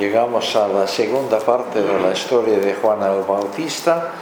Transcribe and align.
Llegamos 0.00 0.56
a 0.56 0.66
la 0.66 0.86
segunda 0.86 1.40
parte 1.40 1.82
de 1.82 2.00
la 2.00 2.12
historia 2.12 2.58
de 2.58 2.72
Juan 2.72 3.02
el 3.02 3.22
Bautista 3.22 4.12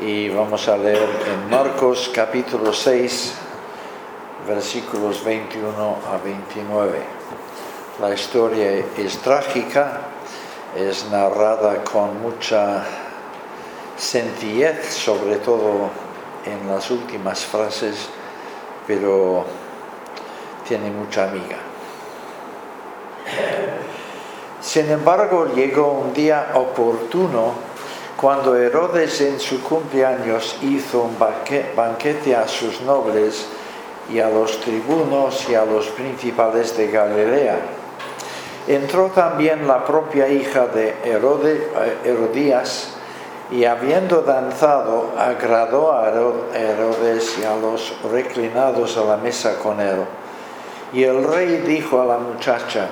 y 0.00 0.30
vamos 0.30 0.66
a 0.68 0.78
leer 0.78 1.06
en 1.26 1.50
Marcos 1.50 2.10
capítulo 2.14 2.72
6, 2.72 3.34
versículos 4.48 5.22
21 5.22 5.96
a 6.10 6.16
29. 6.24 6.98
La 8.00 8.14
historia 8.14 8.70
es 8.96 9.18
trágica, 9.18 10.00
es 10.74 11.06
narrada 11.10 11.84
con 11.84 12.22
mucha 12.22 12.86
sencillez, 13.98 14.94
sobre 14.94 15.36
todo 15.36 15.90
en 16.46 16.66
las 16.66 16.90
últimas 16.90 17.44
frases, 17.44 18.08
pero 18.86 19.44
tiene 20.66 20.90
mucha 20.90 21.28
amiga. 21.28 21.58
Sin 24.60 24.90
embargo, 24.90 25.46
llegó 25.54 25.92
un 25.92 26.12
día 26.12 26.48
oportuno 26.54 27.52
cuando 28.20 28.56
Herodes 28.56 29.20
en 29.20 29.38
su 29.38 29.62
cumpleaños 29.62 30.56
hizo 30.62 31.02
un 31.02 31.16
banquete 31.76 32.34
a 32.34 32.48
sus 32.48 32.80
nobles 32.80 33.46
y 34.12 34.18
a 34.18 34.28
los 34.28 34.60
tribunos 34.60 35.48
y 35.48 35.54
a 35.54 35.64
los 35.64 35.86
principales 35.88 36.76
de 36.76 36.88
Galilea. 36.88 37.58
Entró 38.66 39.06
también 39.06 39.68
la 39.68 39.84
propia 39.84 40.28
hija 40.28 40.66
de 40.66 40.96
Herodías 42.04 42.94
y 43.50 43.64
habiendo 43.64 44.22
danzado 44.22 45.12
agradó 45.16 45.92
a 45.92 46.08
Herodes 46.08 47.38
y 47.40 47.44
a 47.44 47.56
los 47.56 47.94
reclinados 48.10 48.96
a 48.96 49.04
la 49.04 49.16
mesa 49.16 49.58
con 49.58 49.80
él. 49.80 50.04
Y 50.92 51.04
el 51.04 51.22
rey 51.22 51.62
dijo 51.66 52.00
a 52.00 52.06
la 52.06 52.18
muchacha, 52.18 52.88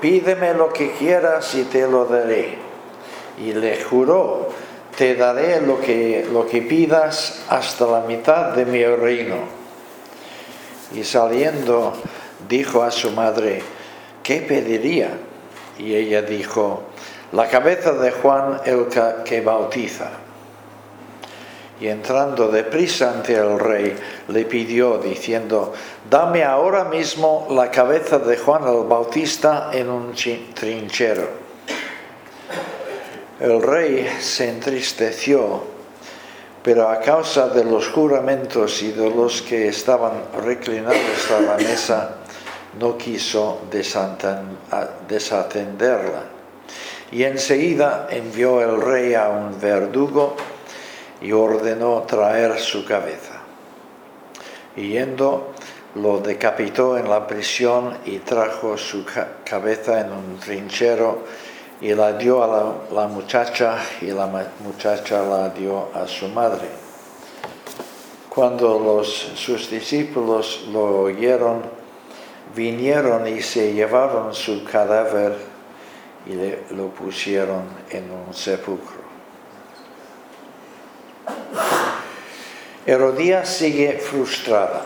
pídeme 0.00 0.54
lo 0.54 0.72
que 0.72 0.92
quieras 0.92 1.54
y 1.54 1.64
te 1.64 1.86
lo 1.86 2.04
daré. 2.04 2.58
Y 3.38 3.52
le 3.52 3.82
juró, 3.82 4.48
te 4.96 5.14
daré 5.14 5.60
lo 5.60 5.80
que, 5.80 6.26
lo 6.32 6.46
que 6.46 6.62
pidas 6.62 7.42
hasta 7.48 7.86
la 7.86 8.00
mitad 8.00 8.52
de 8.52 8.64
mi 8.64 8.84
reino. 8.84 9.36
Y 10.94 11.04
saliendo 11.04 11.92
dijo 12.48 12.82
a 12.82 12.90
su 12.90 13.10
madre, 13.10 13.62
¿qué 14.22 14.40
pediría? 14.40 15.10
Y 15.78 15.94
ella 15.94 16.22
dijo, 16.22 16.82
la 17.32 17.48
cabeza 17.48 17.92
de 17.92 18.12
Juan 18.12 18.60
el 18.64 18.86
que 19.24 19.40
bautiza. 19.40 20.25
Y 21.78 21.88
entrando 21.88 22.48
deprisa 22.48 23.10
ante 23.10 23.34
el 23.34 23.58
rey, 23.58 23.94
le 24.28 24.46
pidió 24.46 24.96
diciendo, 24.98 25.74
dame 26.08 26.42
ahora 26.42 26.84
mismo 26.84 27.46
la 27.50 27.70
cabeza 27.70 28.18
de 28.18 28.38
Juan 28.38 28.66
el 28.66 28.84
Bautista 28.84 29.68
en 29.72 29.90
un 29.90 30.14
trinchero. 30.54 31.44
El 33.38 33.60
rey 33.60 34.08
se 34.18 34.48
entristeció, 34.48 35.62
pero 36.62 36.88
a 36.88 37.00
causa 37.00 37.48
de 37.48 37.64
los 37.64 37.88
juramentos 37.88 38.82
y 38.82 38.92
de 38.92 39.10
los 39.10 39.42
que 39.42 39.68
estaban 39.68 40.12
reclinados 40.42 41.30
a 41.30 41.40
la 41.40 41.58
mesa, 41.58 42.16
no 42.80 42.96
quiso 42.96 43.60
desatenderla. 43.70 46.22
Y 47.12 47.24
enseguida 47.24 48.08
envió 48.10 48.62
el 48.62 48.80
rey 48.80 49.12
a 49.12 49.28
un 49.28 49.60
verdugo 49.60 50.34
y 51.20 51.32
ordenó 51.32 52.02
traer 52.02 52.58
su 52.58 52.84
cabeza. 52.84 53.40
Yendo, 54.76 55.52
lo 55.96 56.20
decapitó 56.20 56.98
en 56.98 57.08
la 57.08 57.26
prisión 57.26 57.96
y 58.04 58.18
trajo 58.18 58.76
su 58.76 59.04
cabeza 59.44 60.00
en 60.00 60.12
un 60.12 60.38
trinchero 60.38 61.20
y 61.80 61.94
la 61.94 62.12
dio 62.12 62.42
a 62.42 62.74
la, 62.92 63.06
muchacha 63.06 63.78
y 64.00 64.06
la 64.06 64.26
muchacha 64.60 65.22
la 65.22 65.48
dio 65.50 65.88
a 65.94 66.06
su 66.06 66.28
madre. 66.28 66.68
Cuando 68.28 68.78
los, 68.78 69.08
sus 69.08 69.70
discípulos 69.70 70.66
lo 70.70 71.00
oyeron, 71.00 71.62
vinieron 72.54 73.26
y 73.26 73.40
se 73.40 73.72
llevaron 73.72 74.34
su 74.34 74.64
cadáver 74.64 75.36
y 76.26 76.74
lo 76.74 76.88
pusieron 76.88 77.62
en 77.90 78.10
un 78.10 78.34
sepulcro. 78.34 78.95
Herodías 82.86 83.48
sigue 83.48 83.98
frustrada, 83.98 84.82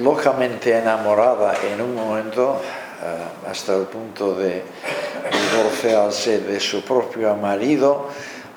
locamente 0.00 0.78
enamorada 0.78 1.54
en 1.70 1.82
un 1.82 1.94
momento 1.94 2.58
eh, 3.02 3.50
hasta 3.50 3.76
el 3.76 3.82
punto 3.82 4.34
de 4.34 4.62
divorciarse 5.30 6.38
de 6.38 6.58
su 6.58 6.82
propio 6.82 7.34
marido 7.36 8.08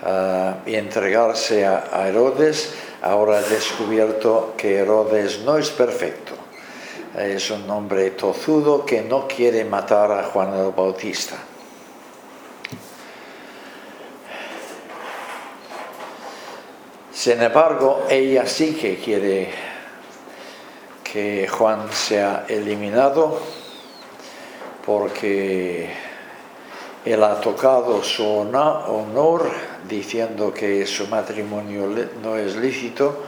eh, 0.05 0.53
y 0.67 0.75
entregarse 0.75 1.65
a, 1.65 2.07
Herodes, 2.07 2.73
ahora 3.01 3.39
ha 3.39 3.41
descubierto 3.41 4.53
que 4.55 4.77
Herodes 4.77 5.41
no 5.41 5.57
es 5.57 5.71
perfecto. 5.71 6.33
Es 7.17 7.51
un 7.51 7.69
hombre 7.69 8.11
tozudo 8.11 8.85
que 8.85 9.01
no 9.01 9.27
quiere 9.27 9.65
matar 9.65 10.11
a 10.11 10.23
Juan 10.23 10.53
el 10.53 10.71
Bautista. 10.71 11.35
Sin 17.15 17.41
embargo, 17.41 18.07
ella 18.09 18.45
sí 18.45 18.73
que 18.73 18.97
quiere 18.97 19.49
que 21.01 21.47
Juan 21.47 21.89
sea 21.89 22.43
eliminado 22.49 23.39
porque 24.85 25.89
él 27.05 27.23
ha 27.23 27.39
tocado 27.39 28.03
su 28.03 28.27
honor 28.27 29.49
diciendo 29.87 30.53
que 30.53 30.85
su 30.85 31.07
matrimonio 31.07 31.87
no 32.21 32.35
es 32.35 32.57
lícito. 32.57 33.23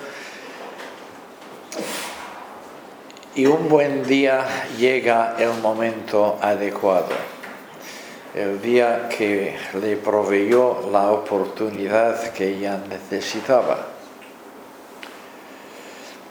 Y 3.36 3.46
un 3.46 3.70
buen 3.70 4.04
día 4.04 4.46
llega 4.78 5.38
el 5.40 5.54
momento 5.62 6.38
adecuado 6.42 7.37
el 8.38 8.62
día 8.62 9.10
que 9.10 9.56
le 9.82 9.98
proveyó 9.98 10.90
la 10.92 11.10
oportunidad 11.12 12.32
que 12.34 12.50
ella 12.50 12.80
necesitaba. 12.88 13.88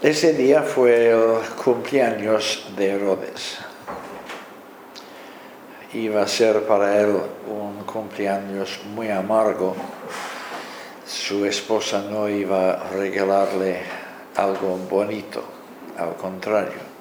Ese 0.01 0.33
día 0.35 0.63
fue 0.63 1.11
el 1.11 1.41
cumpleaños 1.65 2.69
de 2.77 2.91
Herodes. 2.91 3.59
Iba 5.95 6.23
a 6.23 6.29
ser 6.29 6.63
para 6.63 7.01
él 7.01 7.17
un 7.49 7.83
cumpleaños 7.85 8.79
muy 8.95 9.09
amargo. 9.11 9.75
Su 11.05 11.45
esposa 11.45 12.03
no 12.09 12.29
iba 12.29 12.71
a 12.71 12.89
regalarle 12.91 13.81
algo 14.37 14.77
bonito, 14.89 15.43
al 15.99 16.15
contrario. 16.15 16.96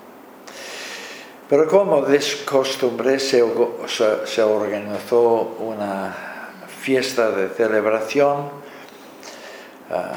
Pero 1.47 1.67
como 1.67 2.01
de 2.01 2.19
costumbre 2.44 3.19
se, 3.19 3.44
organizó 3.44 5.56
una 5.59 6.16
fiesta 6.67 7.29
de 7.29 7.50
celebración 7.50 8.50
ah, 9.91 10.13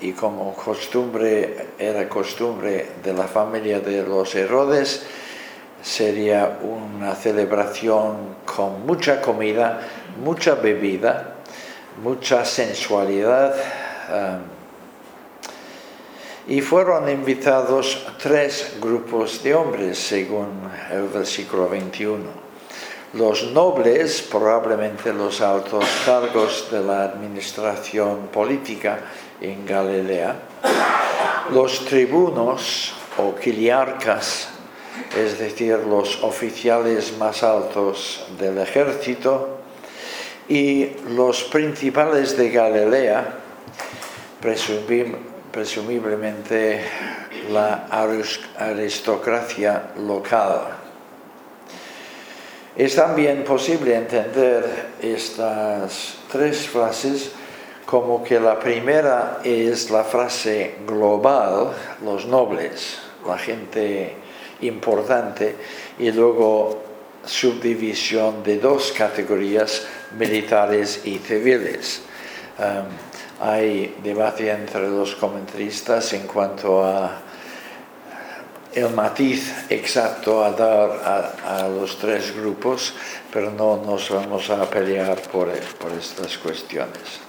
y 0.00 0.10
como 0.12 0.52
costumbre 0.54 1.68
era 1.78 2.08
costumbre 2.08 2.88
de 3.04 3.12
la 3.12 3.28
familia 3.28 3.78
de 3.78 4.02
los 4.02 4.34
Herodes, 4.34 5.06
sería 5.80 6.58
una 6.60 7.14
celebración 7.14 8.34
con 8.44 8.84
mucha 8.84 9.20
comida, 9.20 9.80
mucha 10.24 10.56
bebida, 10.56 11.36
mucha 12.02 12.44
sensualidad. 12.44 13.54
Ah, 14.08 14.38
y 16.46 16.60
fueron 16.60 17.08
invitados 17.08 18.06
tres 18.22 18.76
grupos 18.80 19.42
de 19.42 19.54
hombres, 19.54 19.98
según 19.98 20.68
el 20.90 21.08
versículo 21.08 21.68
21. 21.68 22.44
Los 23.14 23.52
nobles, 23.52 24.22
probablemente 24.22 25.12
los 25.12 25.40
altos 25.40 25.84
cargos 26.04 26.68
de 26.70 26.82
la 26.82 27.04
administración 27.04 28.28
política 28.32 28.98
en 29.40 29.64
Galilea, 29.64 30.34
los 31.52 31.84
tribunos 31.86 32.92
o 33.16 33.34
quiliarcas, 33.34 34.48
es 35.16 35.38
decir, 35.38 35.78
los 35.88 36.22
oficiales 36.22 37.16
más 37.16 37.42
altos 37.42 38.26
del 38.38 38.58
ejército, 38.58 39.60
y 40.48 40.90
los 41.08 41.44
principales 41.44 42.36
de 42.36 42.50
Galilea, 42.50 43.38
presumimos 44.42 45.33
presumiblemente 45.54 46.80
la 47.52 47.86
aristocracia 48.58 49.92
local. 50.04 50.62
Es 52.76 52.96
también 52.96 53.44
posible 53.44 53.94
entender 53.94 54.64
estas 55.00 56.16
tres 56.30 56.66
frases 56.66 57.30
como 57.86 58.24
que 58.24 58.40
la 58.40 58.58
primera 58.58 59.38
es 59.44 59.90
la 59.90 60.02
frase 60.02 60.78
global, 60.84 61.72
los 62.02 62.26
nobles, 62.26 62.98
la 63.24 63.38
gente 63.38 64.12
importante, 64.62 65.54
y 66.00 66.10
luego 66.10 66.82
subdivisión 67.24 68.42
de 68.42 68.58
dos 68.58 68.90
categorías, 68.90 69.86
militares 70.18 71.02
y 71.04 71.18
civiles. 71.18 72.02
Um, 72.58 73.13
hay 73.40 73.96
debate 74.02 74.50
entre 74.50 74.88
los 74.88 75.14
comentaristas 75.16 76.12
en 76.12 76.26
cuanto 76.26 76.84
a 76.84 77.20
el 78.74 78.90
matiz 78.90 79.52
exacto 79.70 80.44
a 80.44 80.50
dar 80.50 81.34
a, 81.46 81.68
los 81.68 81.96
tres 81.98 82.34
grupos, 82.34 82.92
pero 83.32 83.50
no 83.50 83.76
nos 83.76 84.10
vamos 84.10 84.50
a 84.50 84.68
pelear 84.68 85.20
por, 85.22 85.48
por 85.78 85.92
estas 85.92 86.36
cuestiones. 86.38 87.22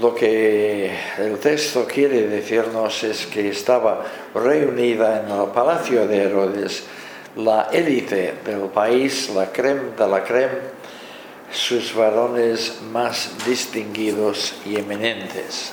Lo 0.00 0.14
que 0.14 0.90
el 1.18 1.38
texto 1.38 1.86
quiere 1.86 2.28
decirnos 2.28 3.02
es 3.02 3.26
que 3.26 3.50
estaba 3.50 4.04
reunida 4.34 5.20
en 5.20 5.30
el 5.30 5.48
palacio 5.48 6.06
de 6.06 6.22
Herodes 6.22 6.84
la 7.36 7.68
élite 7.72 8.34
del 8.44 8.68
país, 8.68 9.30
la 9.30 9.50
creme 9.50 9.96
de 9.96 10.08
la 10.08 10.22
creme, 10.22 10.81
sus 11.52 11.94
varones 11.94 12.80
más 12.90 13.30
distinguidos 13.46 14.54
y 14.64 14.76
eminentes. 14.76 15.72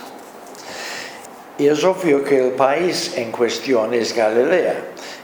Y 1.57 1.67
es 1.67 1.83
obvio 1.83 2.23
que 2.23 2.47
el 2.47 2.51
país 2.53 3.17
en 3.17 3.31
cuestión 3.31 3.93
es 3.93 4.15
Galilea. 4.15 4.75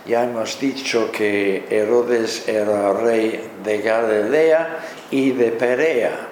Ya 0.06 0.24
hemos 0.24 0.60
dicho 0.60 1.12
que 1.12 1.66
Herodes 1.70 2.48
era 2.48 2.94
rey 2.94 3.52
de 3.64 3.82
Galilea 3.82 4.80
y 5.12 5.32
de 5.32 5.52
Perea. 5.52 6.28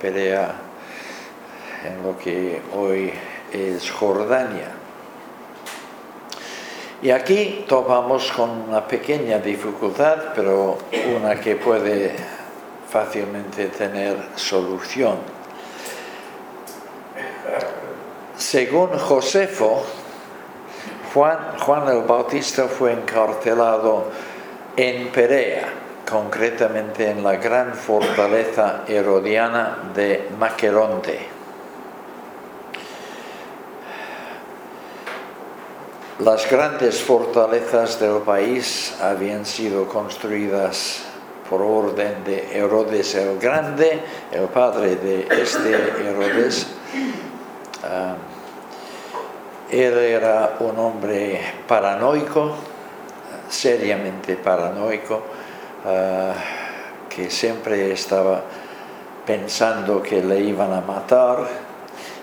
Perea 0.00 0.54
en 1.84 2.02
lo 2.02 2.18
que 2.18 2.60
hoy 2.74 3.10
es 3.52 3.90
Jordania. 3.90 4.68
Y 7.02 7.10
aquí 7.10 7.64
topamos 7.66 8.30
con 8.32 8.50
una 8.50 8.86
pequeña 8.86 9.38
dificultad, 9.38 10.34
pero 10.34 10.76
una 11.16 11.40
que 11.40 11.56
puede 11.56 12.14
fácilmente 12.90 13.68
tener 13.68 14.16
solución. 14.34 15.18
Según 18.36 18.98
Josefo, 18.98 19.84
Juan, 21.14 21.88
el 21.88 22.02
Bautista 22.02 22.66
fue 22.66 22.92
encarcelado 22.92 24.06
en 24.76 25.08
Perea, 25.08 25.68
concretamente 26.08 27.10
en 27.10 27.22
la 27.22 27.36
gran 27.36 27.74
fortaleza 27.74 28.82
herodiana 28.88 29.90
de 29.94 30.28
Maqueronte. 30.38 31.28
Las 36.20 36.50
grandes 36.50 37.02
fortalezas 37.02 37.98
del 37.98 38.18
país 38.22 38.96
habían 39.00 39.46
sido 39.46 39.86
construidas 39.86 41.09
por 41.50 41.62
orden 41.62 42.22
de 42.24 42.56
Herodes 42.56 43.16
el 43.16 43.36
Grande, 43.40 43.98
el 44.30 44.44
padre 44.44 44.94
de 44.94 45.26
este 45.28 45.74
Herodes. 46.08 46.68
Ah, 47.82 48.14
él 49.68 49.98
era 49.98 50.56
un 50.60 50.78
hombre 50.78 51.40
paranoico, 51.66 52.52
seriamente 53.48 54.36
paranoico, 54.36 55.22
ah, 55.84 56.34
que 57.08 57.28
siempre 57.28 57.90
estaba 57.90 58.42
pensando 59.26 60.00
que 60.00 60.22
le 60.22 60.38
iban 60.38 60.72
a 60.72 60.80
matar 60.80 61.48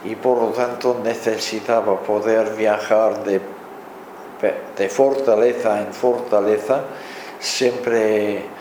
y 0.06 0.15
por 0.15 0.41
lo 0.41 0.47
tanto 0.50 1.01
necesitaba 1.03 2.00
poder 2.00 2.56
viajar 2.56 3.25
de, 3.25 3.41
de 4.77 4.89
fortaleza 4.89 5.81
en 5.81 5.94
fortaleza, 5.94 6.83
siempre 7.39 8.56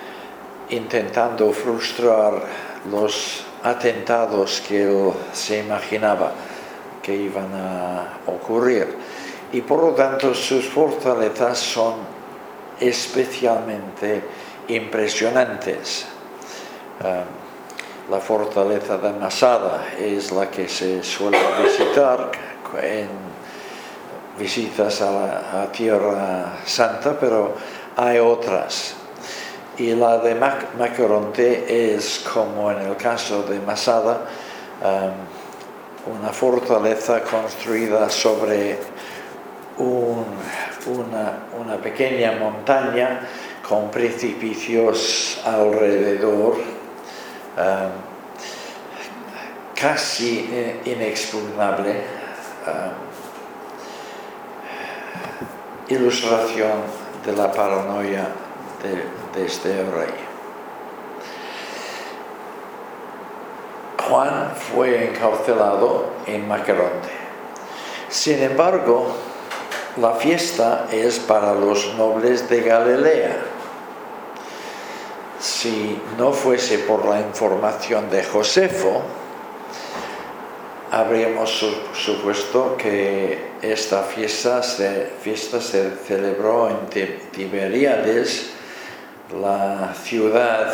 intentando 0.71 1.53
frustrar 1.53 2.43
los 2.91 3.45
atentados 3.63 4.63
que 4.67 4.83
él 4.83 5.13
se 5.33 5.59
imaginaba 5.59 6.33
que 7.03 7.15
iban 7.15 7.53
a 7.55 8.19
ocurrir. 8.27 8.97
Y 9.53 9.61
por 9.61 9.81
lo 9.81 9.91
tanto 9.93 10.35
sus 10.35 10.69
fortalezas 10.69 11.59
son 11.59 11.95
especialmente 12.81 14.23
impresionantes. 14.69 16.07
Ah, 17.01 17.25
la 18.11 18.21
fortaleza 18.21 18.99
de 18.99 19.13
Masada 19.13 19.89
es 19.99 20.31
la 20.31 20.51
que 20.51 20.69
se 20.69 21.03
suele 21.03 21.39
visitar 21.63 22.31
en 22.83 23.09
visitas 24.39 25.03
a 25.03 25.11
la 25.53 25.73
Tierra 25.73 26.59
Santa, 26.65 27.19
pero 27.19 27.55
hay 27.97 28.19
otras. 28.19 29.06
Y 29.79 29.95
la 29.95 30.19
de 30.19 30.35
Macaronte 30.35 31.95
es 31.95 32.25
como 32.33 32.71
en 32.71 32.81
el 32.81 32.97
caso 32.97 33.43
de 33.43 33.61
Masada, 33.61 34.23
ah, 34.83 35.11
una 36.07 36.33
fortaleza 36.33 37.23
construida 37.23 38.09
sobre 38.09 38.79
una, 39.77 41.77
pequeña 41.83 42.33
montaña 42.33 43.21
con 43.69 43.91
precipicios 43.91 45.43
alrededor, 45.45 46.55
um, 46.55 47.91
casi 49.75 50.49
eh, 50.51 50.81
inexpugnable. 50.87 52.03
Um, 52.67 53.07
ilustración 55.89 56.81
de 57.25 57.33
la 57.33 57.53
paranoia 57.53 58.27
de, 58.83 59.26
este 59.37 59.83
rey. 59.85 60.15
Juan 64.09 64.53
fue 64.55 65.09
encarcelado 65.09 66.07
en 66.27 66.47
Macaronte. 66.47 67.09
Sin 68.09 68.43
embargo, 68.43 69.09
la 69.97 70.13
fiesta 70.13 70.87
es 70.93 71.19
para 71.19 71.55
los 71.55 71.95
nobles 71.95 72.49
de 72.49 72.61
Galilea. 72.61 73.37
Si 75.41 76.01
no 76.17 76.33
fuese 76.33 76.79
por 76.79 77.05
la 77.05 77.21
información 77.21 78.09
de 78.11 78.23
Josefo, 78.25 79.03
habríamos 80.91 81.65
supuesto 81.95 82.77
que 82.77 83.51
esta 83.61 84.03
fiesta 84.03 84.63
se, 84.63 85.11
fiesta 85.21 85.61
se 85.61 85.91
celebró 86.07 86.69
en 86.71 86.87
Tiberíades, 87.33 88.51
la 89.35 89.93
ciudad 89.95 90.73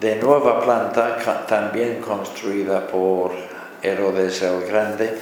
de 0.00 0.16
nueva 0.16 0.60
planta, 0.60 1.44
también 1.46 2.00
construida 2.00 2.86
por 2.86 3.32
Herodes 3.82 4.42
el 4.42 4.64
Grande 4.66 5.18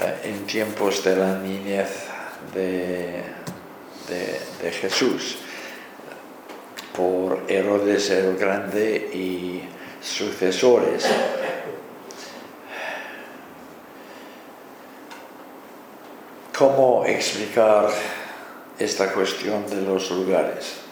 eh, 0.00 0.20
en 0.24 0.46
tiempos 0.46 1.04
de 1.04 1.16
la 1.16 1.38
niñez 1.38 2.06
de, 2.54 3.22
de, 4.08 4.70
Jesús, 4.72 5.38
por 6.96 7.44
Herodes 7.46 8.10
el 8.10 8.36
Grande 8.36 9.10
y 9.12 9.62
sucesores. 10.00 11.06
¿Cómo 16.56 17.04
explicar 17.04 17.90
esta 18.78 19.12
cuestión 19.12 19.66
de 19.68 19.82
los 19.82 20.10
lugares? 20.10 20.85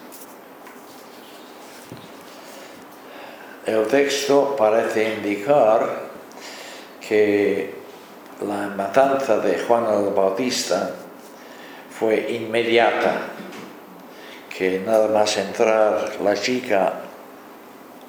El 3.65 3.87
texto 3.87 4.55
parece 4.55 5.15
indicar 5.15 6.01
que 7.07 7.73
la 8.47 8.67
matanza 8.67 9.39
de 9.39 9.57
Juan 9.57 9.85
el 9.91 10.13
Bautista 10.13 10.91
fue 11.89 12.27
inmediata, 12.29 13.21
que 14.55 14.81
nada 14.85 15.07
más 15.07 15.35
entrar 15.37 16.11
la 16.23 16.35
chica 16.35 16.93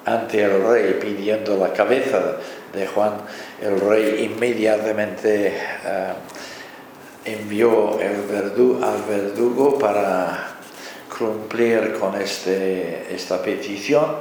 ante 0.05 0.43
el 0.43 0.63
rey 0.63 0.99
pidiendo 1.01 1.57
la 1.57 1.73
cabeza 1.73 2.37
de 2.71 2.85
Juan, 2.85 3.13
el 3.59 3.79
rey 3.79 4.25
inmediatamente 4.31 5.57
eh, 5.57 6.13
envió 7.25 7.99
el 7.99 8.83
al 8.83 9.03
verdugo 9.09 9.79
para 9.79 10.55
cumplir 11.17 11.97
con 11.99 12.13
este, 12.21 13.07
esta 13.11 13.41
petición 13.41 14.17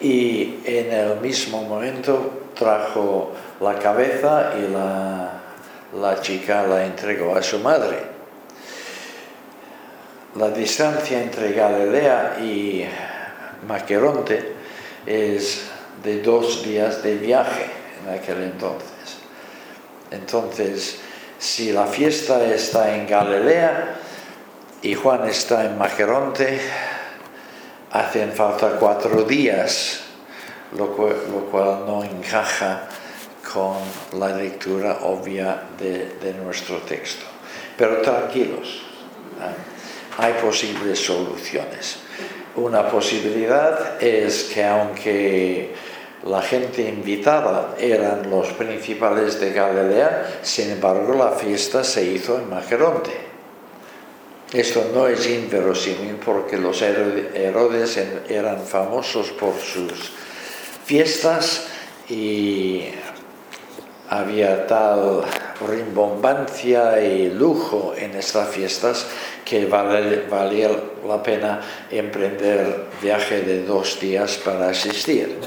y 0.00 0.60
en 0.64 0.92
el 0.92 1.20
mismo 1.20 1.62
momento 1.62 2.48
trajo 2.54 3.32
la 3.60 3.78
cabeza 3.78 4.52
y 4.58 4.72
la, 4.72 6.20
chica 6.20 6.66
la 6.66 6.84
entregó 6.84 7.36
a 7.36 7.42
su 7.42 7.58
madre. 7.58 7.98
La 10.36 10.50
distancia 10.50 11.22
entre 11.22 11.52
Galilea 11.52 12.36
y 12.40 12.84
Maqueronte 13.66 14.52
es 15.04 15.70
de 16.02 16.22
dos 16.22 16.62
días 16.62 17.02
de 17.02 17.16
viaje 17.16 17.66
en 18.02 18.14
aquel 18.14 18.42
entonces. 18.44 19.18
Entonces, 20.10 21.00
si 21.38 21.72
la 21.72 21.86
fiesta 21.86 22.44
está 22.44 22.94
en 22.94 23.06
Galilea, 23.06 23.96
y 24.82 24.94
Juan 24.94 25.28
está 25.28 25.66
en 25.66 25.76
Majeronte, 25.76 26.58
hacen 27.90 28.32
falta 28.32 28.76
cuatro 28.78 29.24
días, 29.24 30.00
lo 30.76 30.94
cual, 30.94 31.84
no 31.86 32.04
encaja 32.04 32.88
con 33.52 33.76
la 34.18 34.36
lectura 34.36 34.98
obvia 35.02 35.62
de, 35.78 36.34
nuestro 36.44 36.76
texto. 36.78 37.26
Pero 37.76 38.00
tranquilos, 38.00 38.82
¿eh? 39.40 40.18
hay 40.18 40.34
posibles 40.34 40.98
soluciones. 41.04 41.98
Una 42.56 42.88
posibilidad 42.88 44.00
es 44.02 44.50
que 44.52 44.64
aunque 44.64 45.74
la 46.24 46.42
gente 46.42 46.82
invitada 46.82 47.74
eran 47.78 48.28
los 48.28 48.48
principales 48.48 49.40
de 49.40 49.52
Galilea, 49.52 50.40
sin 50.42 50.70
embargo 50.70 51.14
la 51.14 51.32
fiesta 51.32 51.82
se 51.82 52.04
hizo 52.04 52.38
en 52.38 52.50
Majeronte. 52.50 53.29
Esto 54.52 54.90
no 54.92 55.06
es 55.06 55.28
inverosímil 55.28 56.16
porque 56.16 56.58
los 56.58 56.82
Herodes 56.82 58.00
eran 58.28 58.66
famosos 58.66 59.30
por 59.30 59.54
sus 59.54 60.10
fiestas 60.84 61.66
y 62.08 62.86
había 64.08 64.66
tal 64.66 65.22
rimbombancia 65.68 67.00
y 67.00 67.30
lujo 67.30 67.94
en 67.96 68.16
estas 68.16 68.48
fiestas 68.48 69.06
que 69.44 69.66
valía 69.66 70.70
la 71.06 71.22
pena 71.22 71.60
emprender 71.88 72.86
viaje 73.00 73.42
de 73.42 73.62
dos 73.62 74.00
días 74.00 74.36
para 74.44 74.70
asistir. 74.70 75.38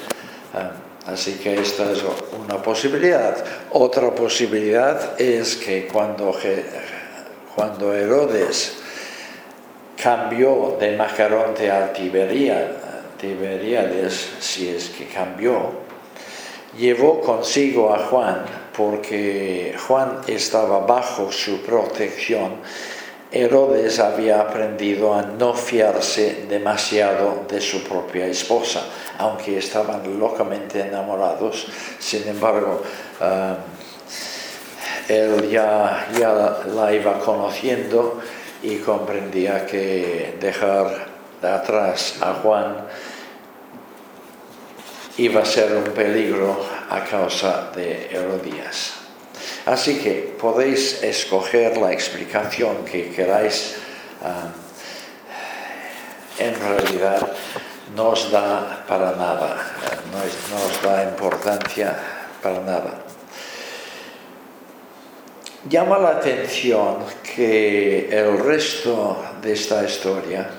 Ah, 0.53 0.71
así 1.07 1.33
que 1.43 1.55
esta 1.55 1.91
es 1.91 1.99
una 2.41 2.61
posibilidad. 2.61 3.35
Otra 3.71 4.11
posibilidad 4.15 5.19
es 5.19 5.57
que 5.57 5.87
cuando, 5.87 6.33
cuando 7.53 7.93
Herodes 7.93 8.82
cambió 10.03 10.75
de 10.77 10.97
Macaronte 10.97 11.71
a 11.71 11.93
Tiberíades, 11.93 12.83
si 14.39 14.67
es 14.67 14.89
que 14.89 15.07
cambió, 15.07 15.71
llevó 16.77 17.21
consigo 17.21 17.93
a 17.93 17.99
Juan 17.99 18.43
porque 18.75 19.73
Juan 19.87 20.19
estaba 20.27 20.79
bajo 20.79 21.31
su 21.31 21.61
protección 21.61 22.59
Herodes 23.33 23.99
había 23.99 24.41
aprendido 24.41 25.15
a 25.15 25.23
no 25.23 25.55
fiarse 25.55 26.45
demasiado 26.47 27.45
de 27.49 27.59
su 27.59 27.83
propia 27.83 28.27
esposa, 28.27 28.83
aunque 29.17 29.57
estaban 29.57 30.19
locamente 30.19 30.81
enamorados. 30.81 31.65
Sin 31.97 32.27
embargo, 32.27 32.83
eh, 33.19 33.55
él 35.07 35.49
ya, 35.49 36.09
ya 36.15 36.59
la 36.75 36.93
iba 36.93 37.17
conociendo 37.17 38.21
y 38.63 38.77
comprendía 38.77 39.65
que 39.65 40.37
dejar 40.39 41.07
atrás 41.41 42.15
a 42.21 42.33
Juan 42.35 42.87
iba 45.17 45.41
a 45.41 45.45
ser 45.45 45.75
un 45.75 45.91
peligro 45.93 46.57
a 46.89 47.03
causa 47.03 47.69
de 47.75 48.09
Herodías. 48.09 48.93
Así 49.65 49.99
que 49.99 50.35
podéis 50.39 51.03
escoger 51.03 51.77
la 51.77 51.91
explicación 51.91 52.83
que 52.85 53.11
queráis. 53.11 53.75
Ah, 54.23 54.49
en 56.39 56.55
realidad 56.59 57.21
no 57.95 58.09
os 58.09 58.31
da 58.31 58.83
para 58.87 59.13
nada, 59.13 59.53
no, 60.09 60.17
no 60.17 60.57
os 60.65 60.75
da 60.81 61.03
importancia 61.03 61.93
para 62.41 62.59
nada. 62.59 63.12
Llama 65.69 65.97
la 65.97 66.09
atención 66.09 66.97
que 67.23 68.09
el 68.11 68.37
resto 68.37 69.23
de 69.41 69.53
esta 69.53 69.85
historia 69.85 70.49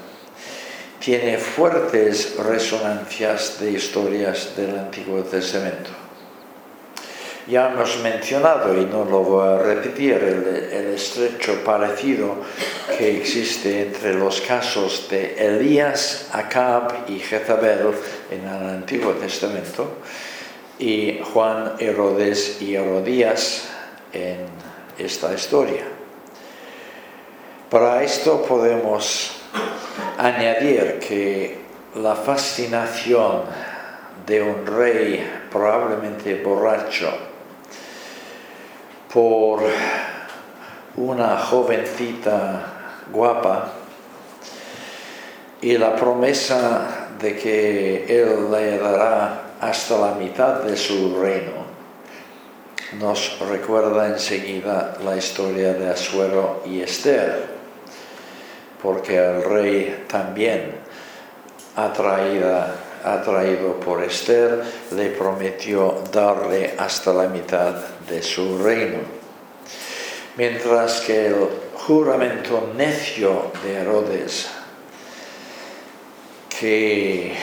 tiene 0.98 1.36
fuertes 1.36 2.36
resonancias 2.38 3.60
de 3.60 3.72
historias 3.72 4.56
del 4.56 4.78
Antiguo 4.78 5.22
Testamento. 5.22 5.90
Ya 7.46 7.70
hemos 7.70 7.98
mencionado, 7.98 8.80
y 8.80 8.86
no 8.86 9.04
lo 9.04 9.20
voy 9.20 9.46
a 9.46 9.58
repetir, 9.58 10.14
el, 10.14 10.94
estrecho 10.94 11.62
parecido 11.62 12.36
que 12.96 13.18
existe 13.18 13.82
entre 13.82 14.14
los 14.14 14.40
casos 14.40 15.06
de 15.10 15.34
Elías, 15.36 16.30
Acab 16.32 17.10
y 17.10 17.18
Jezabel 17.18 17.92
en 18.30 18.48
el 18.48 18.70
Antiguo 18.70 19.12
Testamento 19.12 19.98
y 20.78 21.20
Juan, 21.34 21.74
Herodes 21.78 22.62
y 22.62 22.76
Herodías 22.76 23.68
en 24.14 24.63
esta 24.98 25.32
historia. 25.34 25.84
Para 27.70 28.02
esto 28.02 28.42
podemos 28.42 29.32
añadir 30.18 30.98
que 31.00 31.58
la 31.96 32.14
fascinación 32.14 33.42
de 34.26 34.42
un 34.42 34.66
rey 34.66 35.28
probablemente 35.50 36.42
borracho 36.42 37.12
por 39.12 39.60
una 40.96 41.38
jovencita 41.38 42.74
guapa 43.12 43.72
y 45.60 45.76
la 45.78 45.96
promesa 45.96 47.08
de 47.18 47.36
que 47.36 48.04
él 48.08 48.50
le 48.50 48.78
dará 48.78 49.42
hasta 49.60 49.98
la 49.98 50.14
mitad 50.14 50.62
de 50.62 50.76
su 50.76 51.20
reino 51.20 51.63
nos 52.98 53.38
recuerda 53.40 54.08
enseguida 54.08 54.96
la 55.04 55.16
historia 55.16 55.74
de 55.74 55.90
Asuero 55.90 56.62
y 56.66 56.80
Esther, 56.80 57.46
porque 58.82 59.16
el 59.16 59.42
rey 59.44 60.04
también 60.08 60.72
atraída 61.76 62.74
atraído 63.04 63.78
por 63.80 64.02
Esther, 64.02 64.64
le 64.92 65.10
prometió 65.10 66.02
darle 66.10 66.74
hasta 66.78 67.12
la 67.12 67.28
mitad 67.28 67.74
de 68.08 68.22
su 68.22 68.58
reino. 68.58 68.98
Mientras 70.36 71.02
que 71.02 71.26
el 71.26 71.48
juramento 71.74 72.72
necio 72.76 73.52
de 73.62 73.74
Herodes, 73.74 74.48
que 76.58 77.34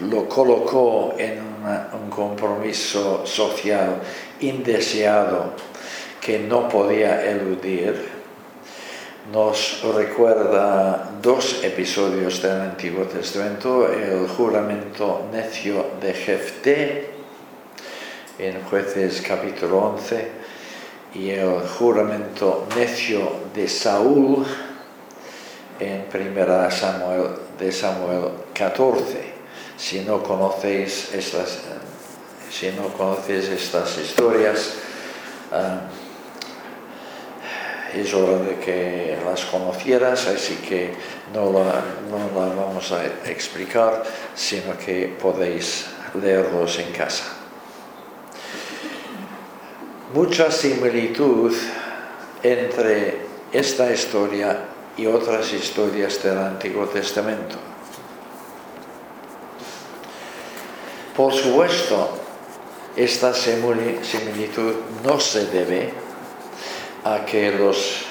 lo 0.00 0.28
colocó 0.28 1.14
en 1.18 1.40
un 1.40 2.10
compromiso 2.10 3.24
social 3.26 4.00
indeseado 4.40 5.52
que 6.20 6.38
no 6.38 6.68
podía 6.68 7.24
eludir, 7.30 8.08
nos 9.32 9.82
recuerda 9.94 11.12
dos 11.22 11.62
episodios 11.62 12.42
del 12.42 12.60
Antiguo 12.60 13.04
Testamento, 13.04 13.90
el 13.90 14.28
juramento 14.28 15.28
necio 15.32 15.86
de 16.00 16.12
Jefté 16.12 17.10
en 18.38 18.62
jueces 18.64 19.22
capítulo 19.22 19.78
11 19.78 20.28
y 21.14 21.30
el 21.30 21.60
juramento 21.78 22.66
necio 22.76 23.30
de 23.54 23.68
Saúl 23.68 24.44
en 25.78 26.04
primera 26.04 26.68
de 27.58 27.72
Samuel 27.72 28.30
14. 28.52 29.33
Si 29.76 30.00
no 30.00 30.22
conocéis 30.22 31.12
estas, 31.12 31.60
si 32.50 32.70
no 32.72 32.88
conocéis 32.96 33.48
estas 33.48 33.98
historias, 33.98 34.74
ah, 35.52 35.80
es 37.94 38.12
hora 38.12 38.38
de 38.38 38.56
que 38.56 39.18
las 39.24 39.44
conocieras, 39.44 40.26
así 40.26 40.56
que 40.56 40.92
no 41.32 41.52
la 41.52 41.84
vamos 42.10 42.92
a 42.92 43.04
explicar, 43.30 44.02
sino 44.34 44.76
que 44.76 45.16
podéis 45.20 45.86
leerlos 46.20 46.78
en 46.78 46.92
casa. 46.92 47.24
Mucha 50.12 50.50
similitud 50.50 51.52
entre 52.42 53.18
esta 53.52 53.92
historia 53.92 54.58
y 54.96 55.06
otras 55.06 55.52
historias 55.52 56.22
del 56.22 56.38
Antiguo 56.38 56.86
Testamento. 56.86 57.73
Por 61.16 61.32
supuesto, 61.32 62.10
esta 62.96 63.32
similitud 63.32 64.74
no 65.04 65.20
se 65.20 65.46
debe 65.46 65.92
a 67.04 67.24
que 67.24 67.52
los 67.52 68.06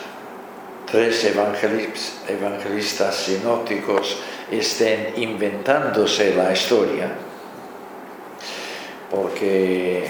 tres 0.90 1.26
evangelistas 1.26 3.16
sinópticos 3.16 4.20
estén 4.52 5.14
inventándose 5.18 6.36
la 6.36 6.54
historia, 6.54 7.12
porque 9.12 10.06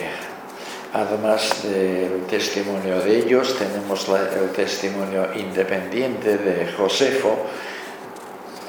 además 0.94 1.64
del 1.64 2.26
testimonio 2.30 3.00
de 3.00 3.18
ellos 3.18 3.58
tenemos 3.58 4.08
el 4.10 4.52
testimonio 4.52 5.34
independiente 5.34 6.38
de 6.38 6.72
Josefo 6.74 7.40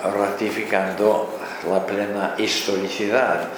ratificando 0.02 1.28
la 1.68 1.84
plena 1.84 2.34
historicidad 2.38 3.48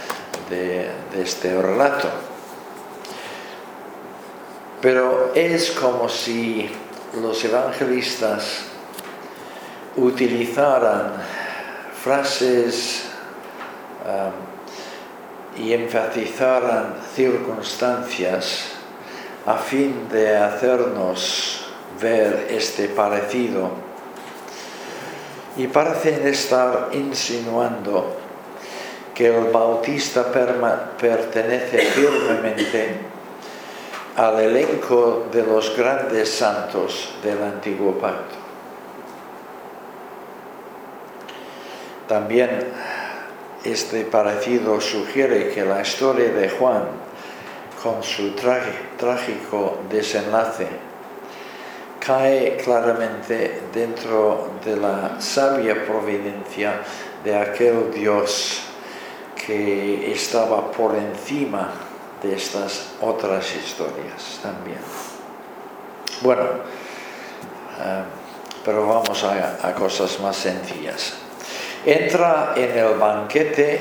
de 0.51 0.91
este 1.15 1.61
relato. 1.61 2.09
Pero 4.81 5.33
es 5.35 5.71
como 5.73 6.09
si 6.09 6.71
los 7.21 7.45
evangelistas 7.45 8.65
utilizaran 9.97 11.15
frases 12.03 13.05
um, 14.05 15.63
y 15.63 15.73
enfatizaran 15.73 16.97
circunstancias 17.15 18.67
a 19.47 19.55
fin 19.55 20.09
de 20.11 20.37
hacernos 20.37 21.67
ver 22.01 22.49
este 22.51 22.89
parecido 22.89 23.71
y 25.57 25.67
parecen 25.69 26.27
estar 26.27 26.91
insinuando 26.93 28.16
que 29.17 29.29
el 29.29 29.45
bautista 29.51 30.31
pertenece 30.31 31.79
firmemente 31.79 32.97
al 34.15 34.41
elenco 34.41 35.25
de 35.33 35.43
los 35.43 35.75
grandes 35.75 36.29
santos 36.29 37.15
del 37.23 37.43
antiguo 37.43 37.93
pacto. 37.93 38.37
También 42.07 42.51
este 43.65 44.05
parecido 44.05 44.83
sugiere 44.83 45.49
que 45.49 45.65
la 45.65 45.81
historia 45.81 46.29
de 46.29 46.51
Juan, 46.51 46.85
con 47.83 48.03
su 48.03 48.33
trágico 48.33 49.79
desenlace, 49.89 50.69
cae 51.99 52.59
claramente 52.63 53.63
dentro 53.73 54.51
de 54.63 54.77
la 54.77 55.19
sabia 55.23 55.87
providencia 55.87 56.83
de 57.25 57.35
aquel 57.35 57.91
Dios 57.95 58.66
que 59.37 60.13
estaba 60.13 60.73
por 60.73 60.95
encima 60.95 61.71
de 62.23 62.35
estas 62.35 62.95
otras 63.01 63.55
historias 63.55 64.41
también. 64.43 64.79
Bueno, 66.23 66.43
eh, 66.43 68.03
pero 68.65 68.87
vamos 68.89 69.23
a 69.23 69.75
cosas 69.75 70.19
más 70.21 70.37
sencillas 70.37 71.27
entra 71.87 72.53
en 72.57 72.77
el 72.77 72.99
banquete 72.99 73.81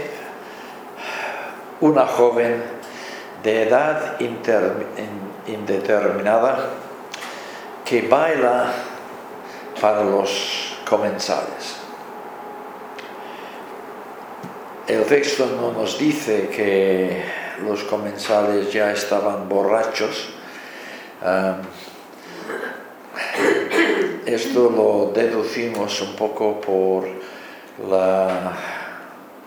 una 1.81 2.05
joven 2.05 2.63
de 3.41 3.63
edad 3.63 4.17
indeterminada 5.47 6.69
que 7.83 8.03
baila 8.03 8.71
para 9.81 10.03
los 10.03 10.77
comensales. 10.87 11.74
El 14.87 15.03
texto 15.05 15.47
no 15.47 15.71
nos 15.71 15.97
dice 15.97 16.47
que 16.47 17.23
los 17.63 17.83
comensales 17.85 18.71
ya 18.71 18.91
estaban 18.91 19.49
borrachos. 19.49 20.29
esto 24.27 24.69
lo 24.69 25.11
deducimos 25.11 26.01
un 26.01 26.15
poco 26.15 26.61
por 26.61 27.07
la 27.89 28.53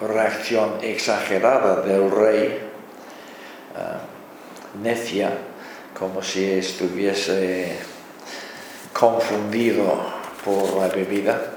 reacción 0.01 0.79
exagerada 0.83 1.83
del 1.83 2.11
rey, 2.11 2.59
necia, 4.83 5.31
como 5.97 6.21
si 6.21 6.45
estuviese 6.51 7.79
confundido 8.93 10.03
por 10.45 10.79
la 10.79 10.89
bebida 10.89 11.53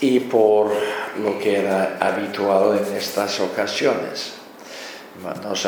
y 0.00 0.18
por 0.18 0.72
lo 1.18 1.38
que 1.38 1.58
era 1.58 1.98
habitual 2.00 2.78
en 2.78 2.96
estas 2.96 3.40
ocasiones. 3.40 4.34
Nos 5.42 5.66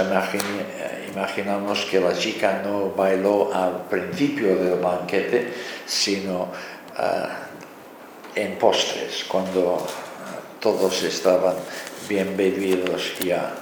imaginamos 1.13 1.85
que 1.91 2.01
la 2.01 2.17
chica 2.17 2.63
no 2.65 2.91
bailó 2.91 3.53
al 3.53 3.85
principio 3.91 4.57
del 4.57 4.79
banquete, 4.79 5.53
sino 5.85 6.49
eh, 6.99 7.29
en 8.35 8.57
postres, 8.57 9.25
cuando 9.25 9.87
todos 10.61 11.03
estaban 11.03 11.57
bien 12.09 12.37
bebidos 12.37 13.19
ya. 13.19 13.55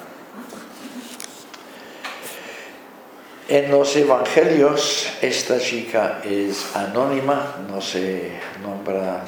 En 3.49 3.69
los 3.69 3.97
evangelios 3.97 5.09
esta 5.21 5.59
chica 5.59 6.21
es 6.25 6.77
anónima, 6.77 7.57
no 7.69 7.81
se 7.81 8.31
nombra 8.63 9.25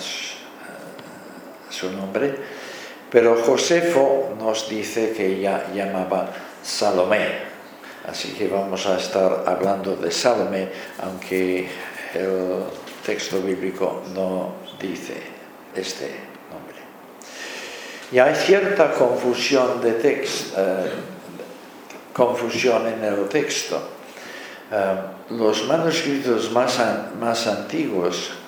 su 1.73 1.91
nombre, 1.91 2.35
pero 3.11 3.37
Josefo 3.43 4.35
nos 4.39 4.69
dice 4.69 5.13
que 5.13 5.27
ella 5.27 5.67
llamaba 5.75 6.31
Salomé. 6.63 7.51
Así 8.09 8.33
que 8.33 8.49
vamos 8.49 8.87
a 8.87 8.99
estar 8.99 9.45
hablando 9.47 9.97
de 9.97 10.11
Salomé, 10.11 10.69
aunque 11.03 11.69
el 12.15 12.65
texto 13.05 13.41
bíblico 13.41 14.03
no 14.15 14.55
dice 14.81 15.15
este 15.75 16.07
nombre. 16.51 16.77
Y 18.11 18.19
hay 18.19 18.35
cierta 18.35 18.93
confusión, 18.93 19.81
de 19.81 19.93
texto, 19.93 20.61
eh, 20.61 20.91
confusión 22.13 22.87
en 22.89 23.05
el 23.05 23.29
texto. 23.29 23.81
Eh, 24.71 24.95
los 25.31 25.67
manuscritos 25.67 26.51
más, 26.51 26.79
más 27.21 27.47
antiguos 27.47 28.42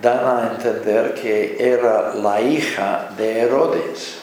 dan 0.00 0.24
a 0.24 0.50
entender 0.52 1.14
que 1.14 1.56
era 1.58 2.14
la 2.14 2.40
hija 2.40 3.10
de 3.16 3.40
Herodes 3.40 4.18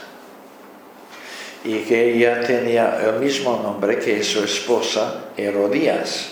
y 1.64 1.80
que 1.80 2.14
ella 2.14 2.42
tenía 2.42 3.00
el 3.06 3.20
mismo 3.20 3.60
nombre 3.62 4.00
que 4.00 4.24
su 4.24 4.44
esposa 4.44 5.26
Herodías, 5.36 6.30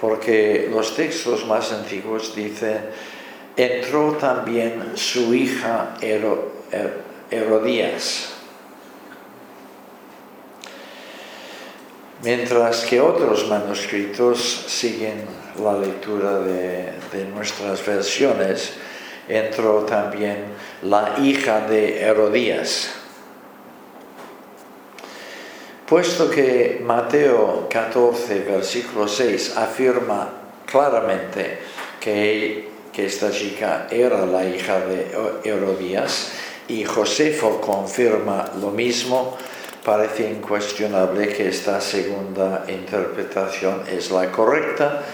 porque 0.00 0.68
los 0.70 0.94
textos 0.94 1.46
más 1.46 1.72
antiguos 1.72 2.34
dicen 2.36 2.90
entró 3.56 4.12
también 4.12 4.92
su 4.94 5.34
hija 5.34 5.96
Herodías. 7.30 8.34
Mientras 12.22 12.84
que 12.84 13.00
otros 13.00 13.48
manuscritos 13.48 14.64
siguen 14.66 15.37
la 15.58 15.78
lectura 15.78 16.38
de, 16.40 17.24
nuestras 17.34 17.84
versiones, 17.84 18.74
entró 19.28 19.80
también 19.82 20.44
la 20.82 21.14
hija 21.18 21.60
de 21.60 22.00
Herodías. 22.00 22.90
Puesto 25.86 26.30
que 26.30 26.80
Mateo 26.84 27.66
14, 27.70 28.40
versículo 28.40 29.08
6 29.08 29.56
afirma 29.56 30.28
claramente 30.66 31.58
que 32.00 32.68
que 32.98 33.06
esta 33.06 33.30
chica 33.30 33.86
era 33.92 34.26
la 34.26 34.44
hija 34.44 34.80
de 34.80 35.06
Herodías 35.44 36.32
y 36.66 36.82
Josefo 36.82 37.60
confirma 37.60 38.50
lo 38.60 38.72
mismo, 38.72 39.38
parece 39.84 40.28
incuestionable 40.28 41.28
que 41.28 41.46
esta 41.46 41.80
segunda 41.80 42.64
interpretación 42.66 43.84
es 43.88 44.10
la 44.10 44.32
correcta 44.32 45.04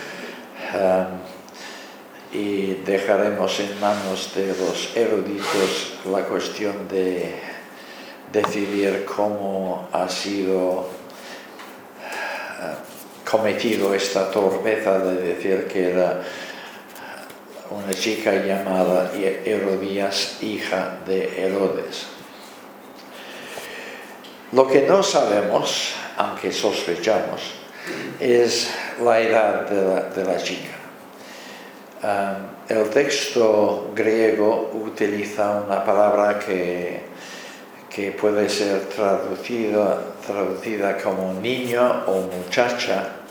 y 2.32 2.74
dejaremos 2.84 3.60
en 3.60 3.80
manos 3.80 4.34
de 4.34 4.48
los 4.48 4.96
eruditos 4.96 5.94
la 6.10 6.24
cuestión 6.24 6.88
de 6.88 7.32
decidir 8.32 9.04
cómo 9.04 9.88
ha 9.92 10.08
sido 10.08 10.80
uh, 10.80 10.86
cometido 13.30 13.94
esta 13.94 14.30
torpeza 14.32 14.98
de 14.98 15.34
decir 15.34 15.68
que 15.68 15.92
era 15.92 16.22
una 17.70 17.94
chica 17.94 18.34
llamada 18.44 19.12
Herodías, 19.14 20.42
hija 20.42 20.98
de 21.06 21.46
Herodes. 21.46 22.06
Lo 24.52 24.66
que 24.68 24.82
no 24.82 25.02
sabemos, 25.02 25.94
aunque 26.16 26.52
sospechamos, 26.52 27.63
es 28.20 28.70
la 29.02 29.20
edad 29.20 29.68
de 29.68 30.24
la, 30.24 30.36
chica. 30.38 30.74
el 32.68 32.90
texto 32.90 33.90
griego 33.94 34.70
utiliza 34.74 35.62
una 35.66 35.84
palabra 35.84 36.38
que, 36.38 37.00
que 37.90 38.12
puede 38.12 38.48
ser 38.48 38.86
traducida, 38.86 39.98
traducida 40.26 40.96
como 40.98 41.34
niño 41.40 42.04
o 42.06 42.22
muchacha, 42.22 43.24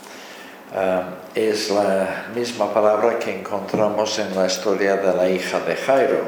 Um, 0.74 1.14
es 1.36 1.70
la 1.70 2.26
misma 2.34 2.74
palabra 2.74 3.16
que 3.20 3.30
encontramos 3.30 4.18
en 4.18 4.34
la 4.34 4.46
historia 4.46 4.96
de 4.96 5.14
la 5.14 5.28
hija 5.28 5.60
de 5.60 5.76
Jairo, 5.76 6.24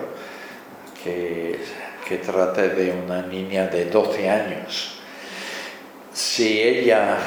que, 1.03 1.59
que 2.07 2.19
trata 2.19 2.63
de 2.63 2.93
una 2.93 3.23
niña 3.23 3.67
de 3.67 3.87
12 3.87 4.31
años. 4.31 5.01
Si 6.13 6.63
ella, 6.63 7.19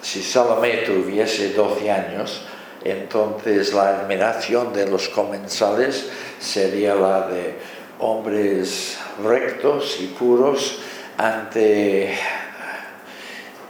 si 0.00 0.22
Salomé 0.22 0.78
tuviese 0.78 1.52
12 1.52 1.90
años, 1.90 2.42
entonces 2.84 3.72
la 3.72 4.00
admiración 4.00 4.72
de 4.72 4.86
los 4.86 5.08
comensales 5.08 6.08
sería 6.38 6.94
la 6.94 7.26
de 7.28 7.54
hombres 7.98 8.98
rectos 9.22 9.98
y 10.00 10.06
puros 10.06 10.78
ante 11.16 12.14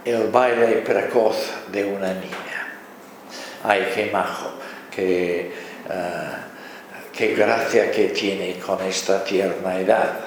el 0.05 0.29
baile 0.29 0.83
precoz 0.85 1.37
de 1.73 1.85
una 1.85 2.13
niña 2.13 2.49
ay, 3.65 3.89
qué 3.95 4.11
majo, 4.13 4.51
qué, 4.95 5.51
qué 7.13 7.35
gracia 7.35 7.91
que 7.91 8.09
tiene 8.09 8.59
con 8.59 8.83
esta 8.83 9.25
tierna 9.25 9.79
edad. 9.79 10.21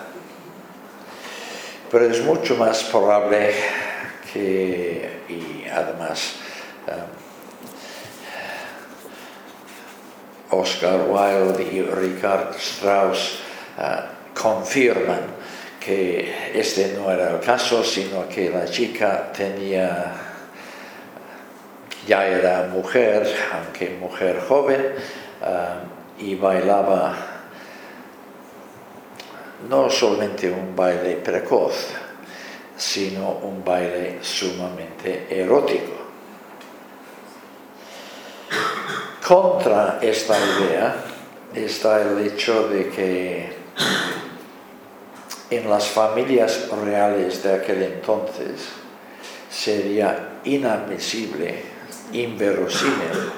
Pero 1.90 2.06
es 2.06 2.22
mucho 2.22 2.56
más 2.56 2.84
probable 2.84 3.54
que, 4.34 5.20
y 5.32 5.67
además, 5.70 6.36
um, 6.88 7.22
Oscar 10.60 11.08
Wilde 11.08 11.63
y 11.63 11.82
Richard 11.82 12.56
Strauss 12.58 13.39
uh, 13.78 14.39
confirman 14.39 15.22
que 15.80 16.52
este 16.54 16.94
no 16.98 17.10
era 17.12 17.32
el 17.32 17.39
caso, 17.39 17.84
sino 17.84 18.28
que 18.28 18.50
la 18.50 18.65
chica 18.65 19.32
tenía, 19.32 20.13
ya 22.06 22.28
era 22.28 22.67
mujer, 22.67 23.28
aunque 23.54 23.91
mujer 23.91 24.41
joven, 24.48 24.94
uh, 25.41 26.22
y 26.22 26.36
bailaba 26.36 27.15
no 29.70 29.89
solamente 29.89 30.50
un 30.52 30.76
baile 30.76 31.15
precoz, 31.15 31.88
sino 32.82 33.30
un 33.44 33.63
baile 33.63 34.17
sumamente 34.24 35.28
erótico. 35.30 36.02
Contra 39.26 40.00
esta 40.02 40.36
idea 40.36 40.96
está 41.54 42.02
el 42.02 42.26
hecho 42.26 42.67
de 42.70 42.89
que 42.89 43.54
en 45.52 45.70
las 45.70 45.89
familias 45.89 46.70
reales 46.84 47.44
de 47.44 47.54
aquel 47.54 47.84
entonces 47.84 48.70
sería 49.48 50.39
inadmisible, 50.44 51.62
inverosímil, 52.13 53.32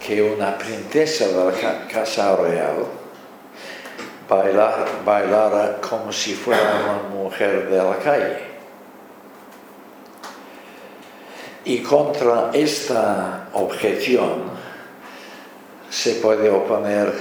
que 0.00 0.22
una 0.22 0.56
princesa 0.56 1.28
de 1.28 1.52
la 1.52 1.86
casa 1.86 2.34
real 2.36 2.86
bailara 5.04 5.82
como 5.82 6.10
si 6.10 6.32
fuera 6.32 6.62
una 6.82 7.14
mujer 7.14 7.68
de 7.68 7.76
la 7.76 7.98
calle. 7.98 8.53
Y 11.64 11.78
contra 11.78 12.50
esta 12.52 13.48
objeción 13.54 14.44
se 15.90 16.16
puede 16.16 16.50
oponer, 16.50 17.12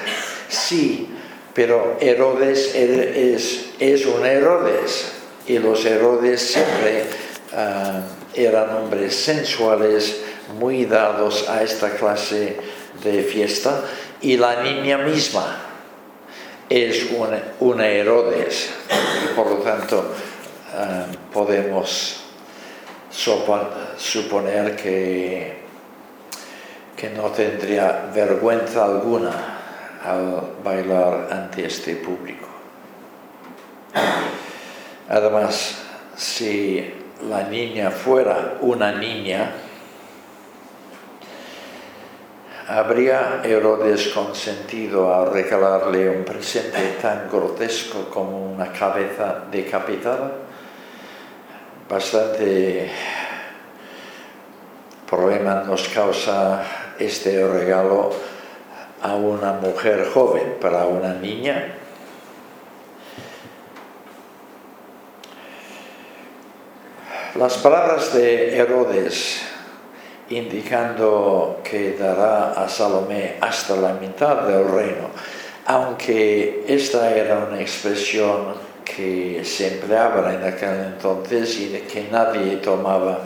sí, 0.49 1.09
pero 1.53 1.97
Herodes 1.99 2.73
es, 2.75 4.05
un 4.05 4.25
Herodes 4.25 5.11
y 5.47 5.59
los 5.59 5.85
Herodes 5.85 6.41
siempre 6.41 7.05
ah, 7.55 8.01
eran 8.33 8.75
hombres 8.75 9.15
sensuales, 9.15 10.21
muy 10.59 10.85
dados 10.85 11.47
a 11.47 11.63
esta 11.63 11.91
clase 11.91 12.57
de 13.03 13.23
fiesta 13.23 13.81
y 14.21 14.37
la 14.37 14.63
niña 14.63 14.97
misma 14.97 15.57
es 16.69 17.11
una, 17.11 17.41
una 17.59 17.87
Herodes 17.87 18.69
y 19.23 19.35
por 19.35 19.49
lo 19.49 19.57
tanto 19.57 20.13
ah, 20.75 21.05
podemos 21.31 22.22
suponer 23.13 24.75
que, 24.75 25.53
que 26.95 27.09
no 27.11 27.29
tendría 27.29 28.09
vergüenza 28.13 28.85
alguna 28.85 29.31
al 30.03 30.55
bailar 30.63 31.27
ante 31.31 31.65
este 31.65 31.95
público. 31.95 32.47
Además, 35.09 35.77
si 36.15 36.93
la 37.29 37.43
niña 37.43 37.91
fuera 37.91 38.57
una 38.61 38.91
niña, 38.91 39.51
¿habría 42.67 43.41
Herodes 43.43 44.09
consentido 44.09 45.13
a 45.13 45.25
regalarle 45.25 46.09
un 46.09 46.25
presente 46.25 46.97
tan 47.01 47.29
grotesco 47.29 48.09
como 48.09 48.53
una 48.53 48.71
cabeza 48.71 49.43
decapitada? 49.51 50.42
Bastante 51.89 52.89
problema 55.09 55.63
nos 55.63 55.87
causa 55.89 56.63
este 56.97 57.45
regalo 57.47 58.11
a 59.01 59.15
una 59.15 59.53
mujer 59.53 60.07
joven 60.13 60.57
para 60.59 60.85
una 60.85 61.13
niña. 61.13 61.75
Las 67.35 67.57
palabras 67.57 68.13
de 68.13 68.57
Herodes 68.57 69.41
indicando 70.29 71.59
que 71.63 71.93
dará 71.93 72.53
a 72.53 72.69
Salomé 72.69 73.37
hasta 73.41 73.75
la 73.75 73.93
mitad 73.93 74.47
del 74.47 74.67
reino, 74.69 75.09
aunque 75.65 76.63
esta 76.67 77.15
era 77.15 77.39
una 77.39 77.59
expresión 77.59 78.72
que 78.83 79.41
se 79.43 79.75
empleaba 79.75 80.33
en 80.33 80.43
aquel 80.43 80.93
entonces 80.93 81.59
y 81.59 81.67
que 81.91 82.07
nadie 82.11 82.57
tomaba 82.57 83.23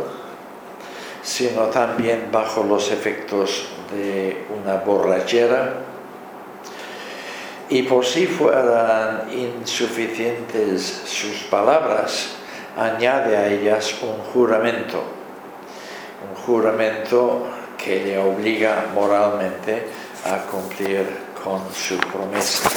sino 1.24 1.64
también 1.66 2.30
bajo 2.32 2.64
los 2.64 2.92
efectos 2.92 3.68
de 3.92 4.46
una 4.62 4.78
borrachera 4.78 5.91
y 7.72 7.84
por 7.84 8.06
si 8.06 8.28
fueran 8.28 9.30
insuficientes 9.32 11.04
sus 11.06 11.44
palabras, 11.50 12.32
añade 12.78 13.38
a 13.38 13.48
ellas 13.48 13.96
un 14.02 14.18
juramento, 14.34 15.02
un 16.30 16.36
juramento 16.44 17.48
que 17.78 18.04
le 18.04 18.18
obliga 18.18 18.88
moralmente 18.94 19.88
a 20.26 20.40
cumplir 20.52 21.06
con 21.42 21.62
su 21.74 21.98
promesa. 21.98 22.70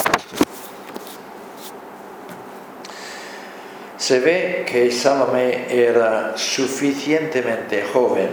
Se 3.96 4.20
ve 4.20 4.64
que 4.64 4.92
Salomé 4.92 5.66
era 5.70 6.36
suficientemente 6.36 7.82
joven 7.92 8.30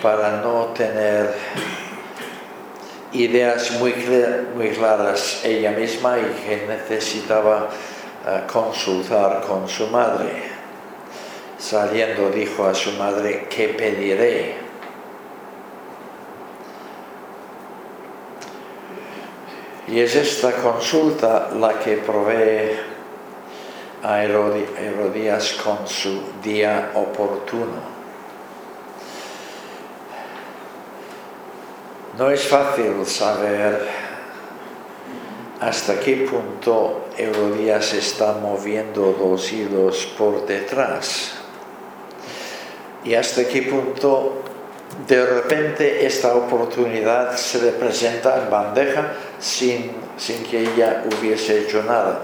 para 0.00 0.40
no 0.40 0.68
tener 0.68 1.34
ideas 3.12 3.72
muy, 3.78 3.94
muy 4.54 4.70
claras 4.70 5.44
ella 5.44 5.72
misma 5.72 6.18
y 6.18 6.22
que 6.44 6.66
necesitaba 6.66 7.68
eh, 8.26 8.42
consultar 8.50 9.40
con 9.42 9.68
su 9.68 9.86
madre. 9.88 10.50
Saliendo 11.58 12.30
dijo 12.30 12.66
a 12.66 12.74
su 12.74 12.92
madre, 12.92 13.46
¿qué 13.50 13.68
pediré? 13.68 14.54
Y 19.88 19.98
es 19.98 20.14
esta 20.14 20.52
consulta 20.52 21.50
la 21.58 21.78
que 21.80 21.96
provee 21.96 22.78
a 24.02 24.22
Herodías 24.22 25.54
con 25.54 25.86
su 25.86 26.22
día 26.42 26.92
oportuno. 26.94 27.89
No 32.20 32.30
es 32.30 32.48
fácil 32.48 33.06
saber 33.06 33.80
hasta 35.58 35.98
qué 36.00 36.28
punto 36.30 37.06
Herodías 37.16 37.94
está 37.94 38.34
moviendo 38.34 39.16
los 39.18 39.50
hilos 39.50 40.06
por 40.18 40.44
detrás 40.44 41.32
y 43.04 43.14
hasta 43.14 43.48
qué 43.48 43.62
punto 43.62 44.42
de 45.08 45.24
repente 45.24 46.04
esta 46.04 46.34
oportunidad 46.34 47.38
se 47.38 47.62
le 47.62 47.72
presenta 47.72 48.36
en 48.36 48.50
bandeja 48.50 49.14
sin, 49.38 49.90
sin 50.18 50.44
que 50.44 50.60
ella 50.60 51.04
hubiese 51.06 51.60
hecho 51.60 51.82
nada. 51.84 52.20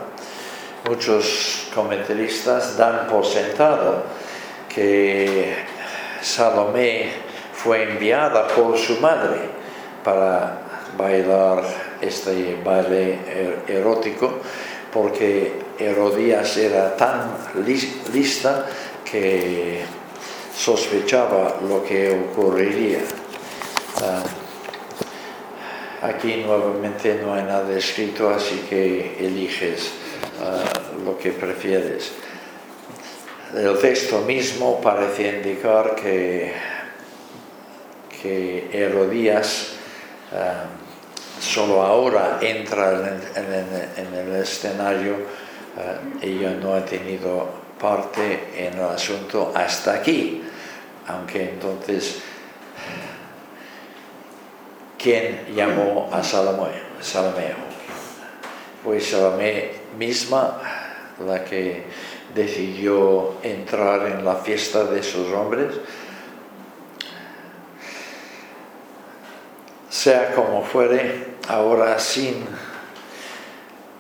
Muchos 0.87 1.68
comentaristas 1.74 2.76
dan 2.76 3.06
por 3.06 3.24
sentado 3.24 4.02
que 4.68 5.54
Salomé 6.20 7.12
fue 7.54 7.85
enviada 7.85 8.46
por 8.48 8.76
su 8.76 9.00
madre 9.00 9.56
para 10.06 10.62
bailar 10.96 11.64
este 12.00 12.54
baile 12.64 13.18
er- 13.26 13.58
erótico 13.66 14.38
porque 14.94 15.52
Herodías 15.78 16.56
era 16.56 16.96
tan 16.96 17.36
lista 18.14 18.64
que 19.04 19.82
sospechaba 20.56 21.56
lo 21.68 21.84
que 21.84 22.10
ocurriría. 22.30 23.00
Ah, 24.00 24.22
aquí 26.02 26.36
nuevamente 26.46 27.18
no 27.20 27.34
hay 27.34 27.42
nada 27.42 27.76
escrito, 27.76 28.30
así 28.30 28.64
que 28.70 29.16
eliges 29.20 29.90
ah, 30.40 30.64
lo 31.04 31.18
que 31.18 31.32
prefieres. 31.32 32.12
El 33.54 33.78
texto 33.78 34.22
mismo 34.22 34.80
parece 34.80 35.28
indicar 35.28 35.94
que, 35.94 36.52
que 38.22 38.68
Herodías 38.72 39.75
ah, 40.32 40.64
solo 41.40 41.82
ahora 41.82 42.38
entra 42.40 43.20
en, 43.36 44.14
el 44.14 44.34
escenario, 44.36 45.16
ella 46.22 46.50
no 46.52 46.74
ha 46.74 46.84
tenido 46.84 47.48
parte 47.78 48.48
en 48.56 48.78
el 48.78 48.84
asunto 48.84 49.52
hasta 49.54 49.94
aquí, 49.94 50.42
aunque 51.06 51.50
entonces 51.50 52.22
¿quién 55.06 55.54
llamó 55.54 56.08
a 56.12 56.20
Salomé? 56.20 56.82
Salomeo. 57.00 57.54
Pues 58.82 59.08
Salomé 59.08 59.70
misma 59.96 60.60
la 61.24 61.44
que 61.44 61.84
decidió 62.34 63.34
entrar 63.42 64.06
en 64.06 64.24
la 64.24 64.34
fiesta 64.34 64.82
de 64.84 65.04
sus 65.04 65.28
hombres. 65.28 65.74
Sea 69.88 70.35
como 70.35 70.62
fuere, 70.62 71.37
ahora 71.49 71.99
sin 71.99 72.44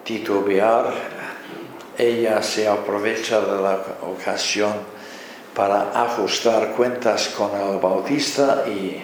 titubear, 0.04 0.92
ella 1.96 2.42
se 2.42 2.68
aprovecha 2.68 3.40
de 3.40 3.62
la 3.62 3.82
ocasión 4.02 4.74
para 5.54 6.04
ajustar 6.04 6.72
cuentas 6.72 7.28
con 7.28 7.58
el 7.58 7.78
Bautista 7.78 8.64
y 8.66 9.02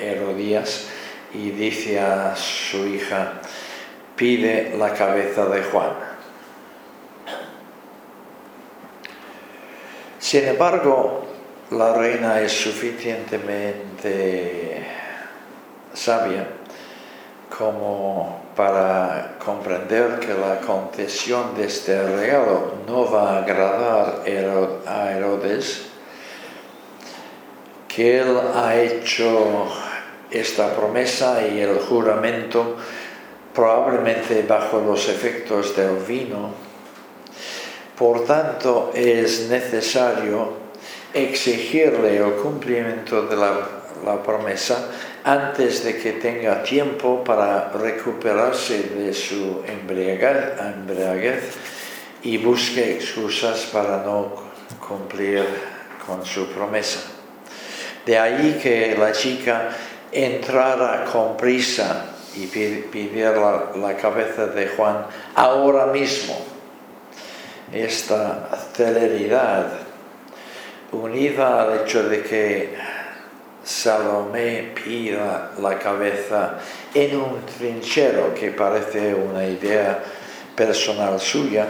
Herodías 0.00 0.86
y 1.34 1.50
dice 1.50 1.98
a 2.00 2.36
su 2.36 2.86
hija, 2.86 3.40
pide 4.14 4.76
la 4.76 4.94
cabeza 4.94 5.46
de 5.46 5.64
Juan. 5.64 5.94
Sin 10.18 10.46
embargo, 10.46 11.26
la 11.70 11.94
reina 11.94 12.40
es 12.40 12.52
suficientemente 12.52 14.86
sabia 15.94 16.46
como 17.56 18.42
para 18.56 19.36
comprender 19.44 20.20
que 20.20 20.34
la 20.34 20.60
concesión 20.60 21.54
de 21.56 21.66
este 21.66 22.02
regalo 22.02 22.74
no 22.86 23.10
va 23.10 23.34
a 23.34 23.38
agradar 23.42 24.22
a 24.86 25.12
Herodes, 25.12 25.86
que 27.88 28.20
él 28.20 28.38
ha 28.54 28.76
hecho 28.76 29.66
esta 30.30 30.74
promesa 30.74 31.46
y 31.46 31.60
el 31.60 31.78
juramento 31.80 32.76
probablemente 33.54 34.42
bajo 34.42 34.80
los 34.80 35.08
efectos 35.08 35.76
del 35.76 35.96
vino. 36.06 36.50
Por 37.98 38.24
tanto, 38.24 38.92
es 38.94 39.48
necesario 39.50 40.54
exigirle 41.12 42.18
el 42.18 42.32
cumplimiento 42.34 43.22
de 43.22 43.36
la, 43.36 44.22
promesa 44.24 44.88
antes 45.24 45.84
de 45.84 45.98
que 45.98 46.12
tenga 46.12 46.62
tiempo 46.62 47.22
para 47.24 47.70
recuperarse 47.70 48.82
de 48.82 49.12
su 49.12 49.62
embriaguez 49.66 51.56
y 52.22 52.38
busque 52.38 52.96
excusas 52.96 53.66
para 53.72 53.98
no 53.98 54.34
cumplir 54.86 55.44
con 56.06 56.24
su 56.24 56.46
promesa. 56.48 57.00
De 58.04 58.18
ahí 58.18 58.58
que 58.62 58.96
la 58.98 59.12
chica 59.12 59.70
entrara 60.10 61.04
con 61.04 61.36
prisa 61.36 62.06
y 62.36 62.46
pidiera 62.46 63.70
la, 63.76 63.96
cabeza 63.96 64.46
de 64.46 64.68
Juan 64.68 65.06
ahora 65.34 65.86
mismo. 65.86 66.38
Esta 67.72 68.48
celeridad, 68.74 69.66
unida 70.92 71.62
al 71.62 71.82
hecho 71.82 72.08
de 72.08 72.22
que 72.22 72.76
Salomé 73.64 74.72
pida 74.74 75.52
la 75.60 75.78
cabeza 75.78 76.58
en 76.94 77.16
un 77.16 77.44
trinchero, 77.44 78.34
que 78.34 78.50
parece 78.50 79.14
una 79.14 79.44
idea 79.44 80.02
personal 80.56 81.20
suya, 81.20 81.66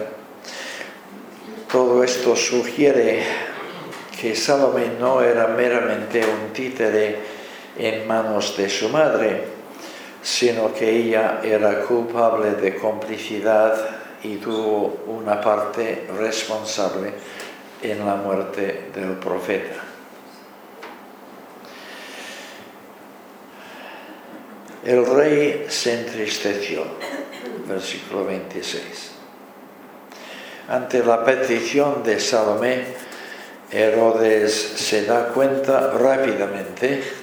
todo 1.70 2.02
esto 2.02 2.34
sugiere 2.34 3.22
que 4.20 4.34
Salomé 4.34 4.92
no 4.98 5.22
era 5.22 5.46
meramente 5.46 6.20
un 6.24 6.52
títere 6.52 7.16
en 7.78 8.06
manos 8.06 8.56
de 8.56 8.68
su 8.68 8.88
madre, 8.88 9.44
sino 10.22 10.74
que 10.74 10.90
ella 10.90 11.40
era 11.42 11.82
culpable 11.82 12.52
de 12.52 12.76
complicidad 12.76 13.74
y 14.22 14.36
tuvo 14.36 15.02
una 15.06 15.40
parte 15.40 16.06
responsable 16.18 17.12
en 17.82 18.04
la 18.04 18.16
muerte 18.16 18.90
del 18.94 19.12
profeta. 19.12 19.89
El 24.84 25.04
rey 25.06 25.66
se 25.68 26.00
entristeció, 26.00 26.84
versículo 27.66 28.24
26. 28.24 28.82
Ante 30.68 31.04
la 31.04 31.24
petición 31.24 32.02
de 32.02 32.18
Salomé, 32.18 32.84
Herodes 33.70 34.52
se 34.54 35.04
da 35.04 35.28
cuenta 35.28 35.92
rápidamente 35.92 37.20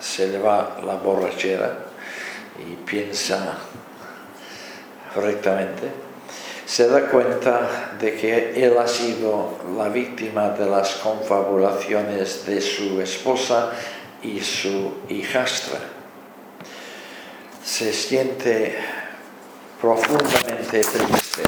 se 0.00 0.28
le 0.28 0.38
va 0.38 0.78
la 0.84 0.94
borrachera 0.94 1.78
y 2.58 2.74
piensa 2.88 3.58
correctamente, 5.14 5.90
se 6.64 6.88
da 6.88 7.08
cuenta 7.08 7.96
de 7.98 8.14
que 8.14 8.64
él 8.64 8.76
ha 8.78 8.86
sido 8.86 9.58
la 9.76 9.88
víctima 9.88 10.50
de 10.50 10.66
las 10.66 10.96
confabulaciones 10.96 12.46
de 12.46 12.60
su 12.60 13.00
esposa 13.00 13.72
y 14.22 14.40
su 14.40 14.94
hijastra. 15.08 15.95
Se 17.66 17.92
siente 17.92 18.78
profundamente 19.80 20.82
triste. 20.82 21.42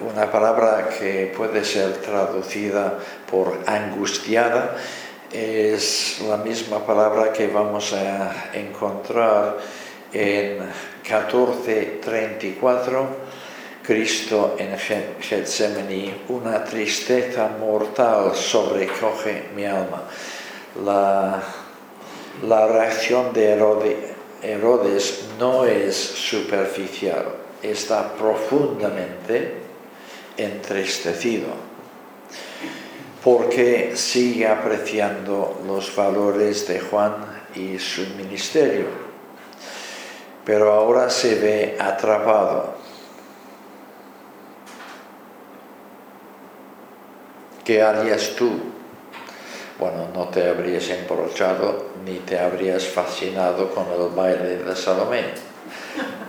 Una 0.00 0.30
palabra 0.30 0.88
que 0.88 1.32
puede 1.36 1.64
ser 1.64 1.96
traducida 1.96 2.96
por 3.28 3.58
angustiada 3.66 4.76
es 5.32 6.20
la 6.28 6.36
misma 6.36 6.86
palabra 6.86 7.32
que 7.32 7.48
vamos 7.48 7.92
a 7.92 8.52
encontrar 8.54 9.58
en 10.12 10.60
14:34, 11.02 13.06
Cristo 13.82 14.54
en 14.60 14.78
Getsemaní, 15.20 16.14
una 16.28 16.64
tristeza 16.64 17.48
mortal 17.58 18.36
sobrecoge 18.36 19.48
mi 19.56 19.66
alma. 19.66 20.04
La, 20.84 21.42
la 22.46 22.66
reacción 22.68 23.32
de 23.32 23.52
Herodes 23.52 24.09
no 25.38 25.64
es 25.64 25.96
superficial, 25.96 27.26
está 27.62 28.14
profundamente 28.14 29.54
entristecido 30.36 31.70
porque 33.22 33.96
sigue 33.96 34.46
apreciando 34.46 35.60
los 35.66 35.94
valores 35.94 36.66
de 36.66 36.80
Juan 36.80 37.16
y 37.54 37.78
su 37.78 38.02
ministerio, 38.16 38.86
pero 40.44 40.72
ahora 40.72 41.10
se 41.10 41.34
ve 41.34 41.76
atrapado. 41.78 42.76
¿Qué 47.64 47.82
harías 47.82 48.34
tú? 48.36 48.79
Bueno, 49.80 50.08
no 50.12 50.28
te 50.28 50.46
habrías 50.46 50.90
emborrachado 50.90 51.86
ni 52.04 52.16
te 52.16 52.38
habrías 52.38 52.84
fascinado 52.84 53.70
con 53.70 53.86
el 53.98 54.14
baile 54.14 54.58
de 54.58 54.76
Salomé, 54.76 55.22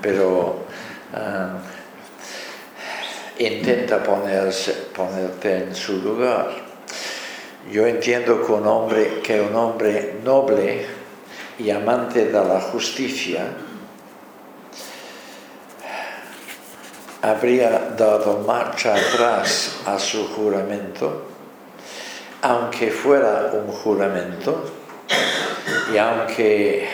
pero 0.01 0.59
ah, 1.13 1.57
intenta 3.37 4.01
ponerte 4.01 5.57
en 5.57 5.75
su 5.75 6.01
lugar. 6.01 6.49
Yo 7.69 7.85
entiendo 7.85 8.41
que 8.45 8.53
un 8.53 8.65
hombre, 8.65 9.19
que 9.21 9.41
un 9.41 9.53
hombre 9.53 10.15
noble 10.23 10.85
y 11.59 11.71
amante 11.71 12.27
de 12.27 12.31
la 12.31 12.61
justicia 12.61 13.47
habría 17.21 17.95
dado 17.97 18.45
marcha 18.47 18.95
atrás 18.95 19.81
a 19.85 19.99
su 19.99 20.25
juramento 20.29 21.30
aunque 22.41 22.89
fuera 22.89 23.51
un 23.53 23.71
juramento, 23.71 24.63
y 25.93 25.97
aunque 25.97 26.87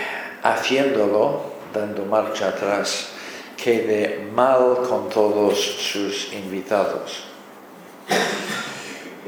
haciéndolo, 0.44 1.42
dando 1.74 2.06
marcha 2.06 2.50
atrás, 2.50 3.10
quede 3.56 4.28
mal 4.34 4.80
con 4.88 5.10
todos 5.10 5.60
sus 5.60 6.34
invitados. 6.34 7.24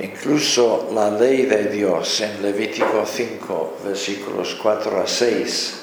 Incluso 0.02 0.90
la 0.94 1.12
ley 1.12 1.44
de 1.44 1.66
Dios 1.66 2.22
en 2.22 2.42
Levítico 2.42 3.06
5, 3.06 3.80
versículos 3.84 4.58
4 4.62 5.02
a 5.02 5.08
6, 5.08 5.82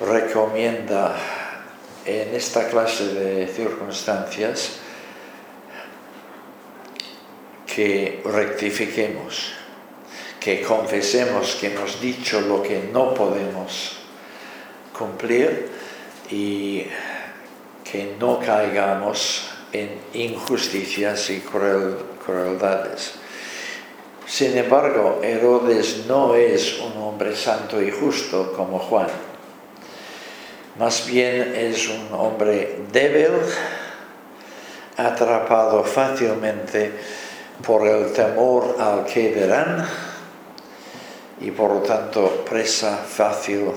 recomienda 0.00 1.16
en 2.04 2.34
esta 2.34 2.68
clase 2.68 3.14
de 3.14 3.46
circunstancias 3.48 4.81
que 7.74 8.20
rectifiquemos, 8.24 9.54
que 10.38 10.60
confesemos 10.60 11.56
que 11.56 11.68
hemos 11.72 12.00
dicho 12.00 12.42
lo 12.42 12.62
que 12.62 12.90
no 12.92 13.14
podemos 13.14 13.96
cumplir 14.92 15.70
y 16.30 16.84
que 17.82 18.14
no 18.20 18.38
caigamos 18.38 19.48
en 19.72 19.88
injusticias 20.12 21.30
y 21.30 21.40
crueldades. 21.40 23.14
Sin 24.26 24.56
embargo, 24.56 25.20
Herodes 25.22 26.04
no 26.06 26.34
es 26.34 26.78
un 26.78 27.00
hombre 27.02 27.34
santo 27.34 27.80
y 27.80 27.90
justo 27.90 28.52
como 28.52 28.78
Juan. 28.78 29.08
Más 30.78 31.06
bien 31.06 31.54
es 31.56 31.88
un 31.88 32.08
hombre 32.12 32.80
débil, 32.92 33.32
atrapado 34.96 35.82
fácilmente 35.84 36.92
por 37.64 37.86
el 37.86 38.12
temor 38.12 38.76
al 38.78 39.04
que 39.04 39.32
dirán 39.34 39.86
y 41.40 41.50
por 41.50 41.70
lo 41.74 41.80
tanto 41.80 42.44
presa 42.48 42.96
fácil 42.96 43.72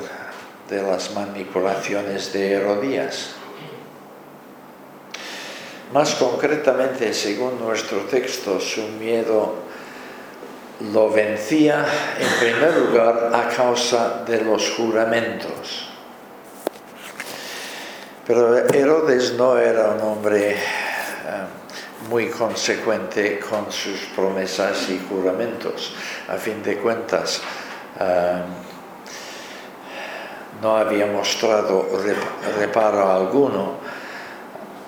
de 0.70 0.82
las 0.82 1.14
manipulaciones 1.14 2.32
de 2.34 2.54
Herodías. 2.54 3.36
Más 5.94 6.16
concretamente, 6.16 7.14
según 7.14 7.60
nuestro 7.60 8.00
texto, 8.02 8.60
su 8.60 8.82
miedo 9.00 9.66
lo 10.94 11.10
vencía 11.10 11.86
en 12.20 12.40
primer 12.40 12.76
lugar 12.78 13.32
a 13.34 13.48
causa 13.48 14.24
de 14.28 14.42
los 14.42 14.72
juramentos. 14.72 15.90
Pero 18.28 18.58
Herodes 18.58 19.34
no 19.34 19.58
era 19.58 19.92
un 19.92 20.02
hombre 20.02 20.52
eh, 20.52 20.58
muy 22.10 22.28
consecuente 22.28 23.40
con 23.40 23.72
sus 23.72 24.00
promesas 24.16 24.90
y 24.90 25.00
juramentos. 25.10 25.94
A 26.28 26.38
fin 26.38 26.62
de 26.64 26.78
cuentas, 26.78 27.42
eh, 28.00 28.42
no 30.62 30.78
había 30.78 31.08
mostrado 31.08 31.88
reparo 32.58 33.12
alguno 33.12 33.74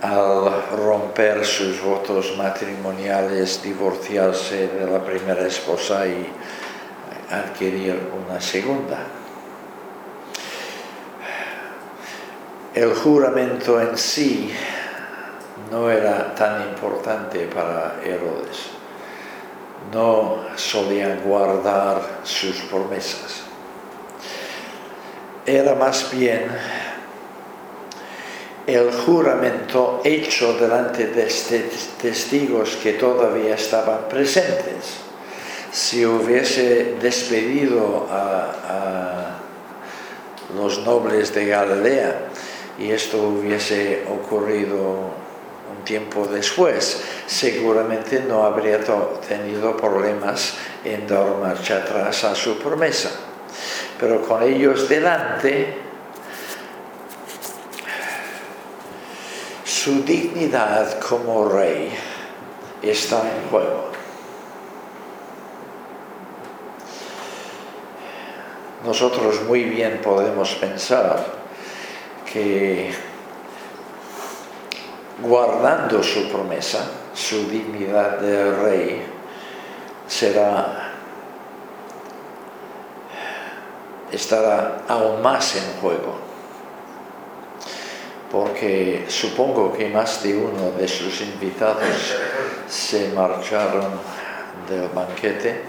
al 0.01 0.69
romper 0.77 1.45
sus 1.45 1.81
votos 1.81 2.35
matrimoniales, 2.37 3.61
divorciarse 3.63 4.67
de 4.67 4.89
la 4.89 5.03
primera 5.03 5.45
esposa 5.47 6.05
y 6.07 6.27
adquirir 7.31 7.99
una 8.27 8.39
segunda. 8.39 8.99
El 12.73 12.93
juramento 12.93 13.81
en 13.81 13.97
sí 13.97 14.53
no 15.71 15.89
era 15.89 16.33
tan 16.35 16.69
importante 16.69 17.47
para 17.47 17.99
Herodes. 18.03 18.71
No 19.93 20.45
solía 20.55 21.19
guardar 21.23 22.01
sus 22.23 22.57
promesas. 22.63 23.43
Era 25.45 25.75
más 25.75 26.11
bien 26.11 26.49
el 28.67 28.91
juramento 28.91 30.01
hecho 30.03 30.57
delante 30.57 31.07
de 31.07 31.31
testigos 32.01 32.75
que 32.83 32.93
todavía 32.93 33.55
estaban 33.55 34.09
presentes. 34.09 34.97
Si 35.71 36.05
hubiese 36.05 36.95
despedido 37.01 38.07
a, 38.11 39.33
los 40.55 40.79
nobles 40.85 41.33
de 41.35 41.45
Galilea 41.45 42.29
y 42.79 42.91
esto 42.91 43.17
hubiese 43.17 44.05
ocurrido 44.09 45.26
tiempo 45.87 46.27
después, 46.27 47.01
seguramente 47.25 48.19
no 48.27 48.43
habría 48.43 48.79
tenido 49.27 49.77
problemas 49.77 50.55
en 50.83 51.07
dar 51.07 51.37
marcha 51.37 51.77
atrás 51.77 52.25
a 52.25 52.35
su 52.35 52.59
promesa. 52.59 53.09
Pero 53.99 54.21
con 54.21 54.43
ellos 54.43 54.89
delante, 54.89 55.77
su 59.63 60.03
dignidad 60.03 60.99
como 60.99 61.47
rey 61.47 61.89
está 62.81 63.21
en 63.21 63.49
juego. 63.49 63.87
Nosotros 68.85 69.41
muy 69.43 69.63
bien 69.63 70.01
podemos 70.03 70.53
pensar 70.55 71.25
que 72.31 73.06
guardando 75.21 76.03
su 76.03 76.29
promesa, 76.29 76.89
su 77.13 77.47
dignidad 77.49 78.19
de 78.19 78.51
rey 78.51 79.05
será 80.07 80.87
estará 84.11 84.83
aún 84.87 85.21
más 85.21 85.55
en 85.55 85.81
juego. 85.81 86.15
Porque 88.31 89.05
supongo 89.07 89.73
que 89.73 89.89
más 89.89 90.21
de 90.23 90.35
uno 90.35 90.71
de 90.77 90.87
sus 90.87 91.21
invitados 91.21 92.15
se 92.67 93.09
marcharon 93.09 93.99
del 94.69 94.89
banquete 94.89 95.61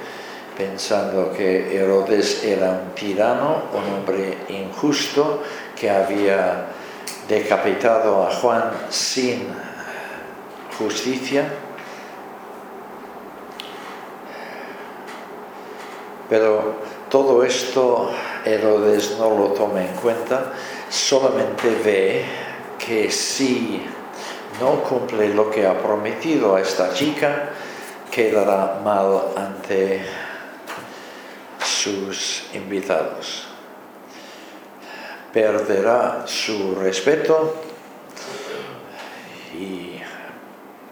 pensando 0.56 1.32
que 1.32 1.76
Herodes 1.76 2.42
era 2.42 2.70
un 2.70 2.90
tirano, 2.94 3.62
un 3.72 3.94
hombre 3.94 4.38
injusto 4.48 5.44
que 5.78 5.88
había 5.88 6.66
decapitado 7.28 8.26
a 8.26 8.34
Juan 8.34 8.72
sin 8.88 9.48
justicia. 10.78 11.44
Pero 16.28 16.74
todo 17.10 17.42
esto 17.42 18.10
Herodes 18.44 19.16
no 19.18 19.30
lo 19.30 19.46
toma 19.48 19.82
en 19.82 19.94
cuenta, 19.96 20.52
solamente 20.88 21.68
ve 21.84 22.24
que 22.78 23.10
si 23.10 23.82
no 24.60 24.82
cumple 24.82 25.28
lo 25.34 25.50
que 25.50 25.66
ha 25.66 25.78
prometido 25.78 26.56
a 26.56 26.60
esta 26.60 26.92
chica, 26.92 27.50
quedará 28.10 28.80
mal 28.82 29.32
ante 29.36 30.04
sus 31.64 32.44
invitados. 32.54 33.47
Perderá 35.32 36.24
su 36.26 36.74
respeto 36.74 37.54
y 39.54 40.00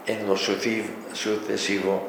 en 0.05 0.27
lo 0.27 0.37
sucesivo 0.37 2.07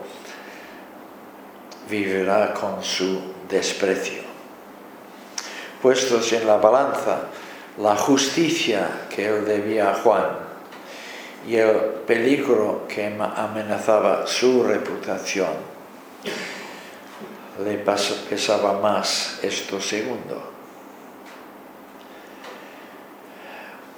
vivirá 1.89 2.53
con 2.53 2.83
su 2.83 3.21
desprecio. 3.49 4.23
Puestos 5.81 6.33
en 6.33 6.47
la 6.47 6.57
balanza, 6.59 7.29
la 7.79 7.97
justicia 7.97 9.07
que 9.09 9.27
él 9.27 9.45
debía 9.45 9.91
a 9.91 9.95
Juan 9.95 10.49
y 11.47 11.57
el 11.57 11.77
peligro 12.07 12.87
que 12.89 13.07
amenazaba 13.07 14.27
su 14.27 14.65
reputación, 14.65 15.55
le 17.65 17.79
pesaba 18.29 18.81
más 18.81 19.39
esto 19.43 19.81
segundo. 19.81 20.58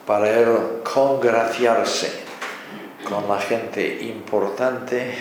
Para 0.07 0.30
él 0.30 0.82
congraciarse 0.82 2.11
con 3.09 3.28
la 3.28 3.38
gente 3.38 4.03
importante 4.03 5.14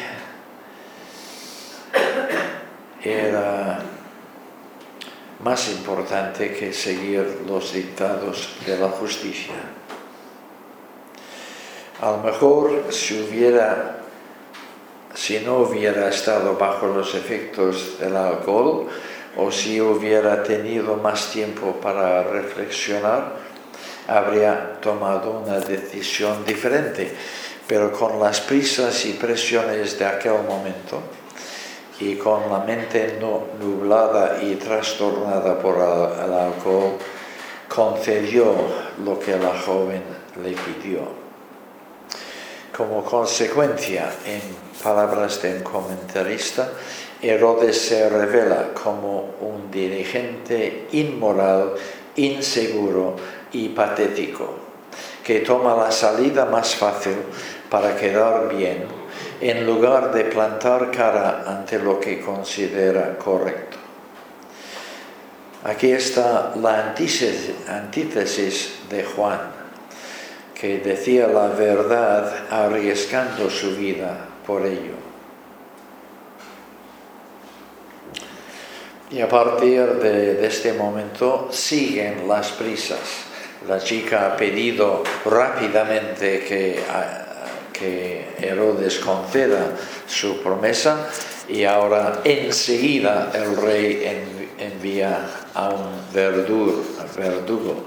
era 3.04 3.80
más 5.44 5.70
importante 5.70 6.54
que 6.54 6.74
seguir 6.74 7.44
los 7.48 7.74
dictados 7.74 8.50
de 8.66 8.78
la 8.78 8.90
justicia. 8.90 9.56
A 12.02 12.12
lo 12.12 12.18
mejor 12.18 12.86
si 12.92 13.22
hubiera, 13.22 14.00
si 15.14 15.40
no 15.40 15.60
hubiera 15.60 16.10
estado 16.10 16.58
bajo 16.58 16.88
los 16.88 17.16
efectos 17.16 18.00
del 18.00 18.16
alcohol 18.16 18.88
o 19.38 19.52
si 19.52 19.80
hubiera 19.80 20.44
tenido 20.44 20.98
más 20.98 21.32
tiempo 21.32 21.74
para 21.82 22.24
reflexionar, 22.24 23.36
habría 24.10 24.80
tomado 24.82 25.32
una 25.32 25.60
decisión 25.60 26.46
diferente. 26.46 27.14
Pero 27.68 27.92
con 27.92 28.20
las 28.20 28.42
prisas 28.42 29.06
y 29.06 29.14
presiones 29.14 30.00
de 30.00 30.06
aquel 30.06 30.42
momento 30.48 31.02
y 32.00 32.16
con 32.16 32.50
la 32.50 32.60
mente 32.60 33.20
nublada 33.60 34.42
y 34.42 34.56
trastornada 34.56 35.60
por 35.60 35.76
el 35.76 36.34
alcohol, 36.34 36.98
concedió 37.68 38.56
lo 39.04 39.20
que 39.20 39.38
la 39.38 39.54
joven 39.60 40.02
le 40.42 40.52
pidió. 40.52 41.02
Como 42.76 43.04
consecuencia, 43.04 44.10
en 44.26 44.42
palabras 44.82 45.42
de 45.42 45.58
un 45.58 45.64
comentarista, 45.64 46.70
Herodes 47.22 47.78
se 47.82 48.08
revela 48.08 48.70
como 48.74 49.36
un 49.42 49.70
dirigente 49.70 50.88
inmoral, 50.94 51.74
inseguro 52.16 53.18
y 53.52 53.70
patético, 53.70 54.56
que 55.24 55.40
toma 55.40 55.76
la 55.76 55.92
salida 55.92 56.46
más 56.46 56.76
fácil 56.76 57.18
para 57.70 57.96
quedar 57.96 58.54
bien 58.56 59.00
en 59.42 59.66
lugar 59.66 60.12
de 60.14 60.26
plantar 60.26 60.92
cara 60.92 61.44
ante 61.46 61.80
lo 61.80 62.00
que 62.00 62.20
considera 62.20 63.18
correcto. 63.18 63.78
Aquí 65.64 65.92
está 65.92 66.54
la 66.56 66.96
antítesis 67.68 68.72
de 68.90 69.04
Juan, 69.04 69.40
que 70.54 70.80
decía 70.80 71.28
la 71.28 71.48
verdad 71.48 72.32
arriesgando 72.50 73.50
su 73.50 73.76
vida 73.76 74.26
por 74.46 74.66
ello. 74.66 75.10
Y 79.12 79.22
a 79.22 79.28
partir 79.28 79.86
de, 79.96 80.46
este 80.46 80.74
momento 80.74 81.50
siguen 81.52 82.28
las 82.28 82.52
prisas. 82.52 83.29
La 83.68 83.80
chica 83.80 84.28
ha 84.28 84.38
pedido 84.38 85.04
rápidamente 85.26 86.46
que 86.46 88.26
Herodes 88.40 89.00
conceda 89.00 89.76
su 90.08 90.42
promesa 90.42 91.10
y 91.48 91.64
ahora 91.66 92.22
enseguida 92.24 93.32
el 93.34 93.58
rey 93.58 94.26
envía 94.58 95.30
a 95.54 95.70
un 95.70 96.02
verdugo. 96.14 97.84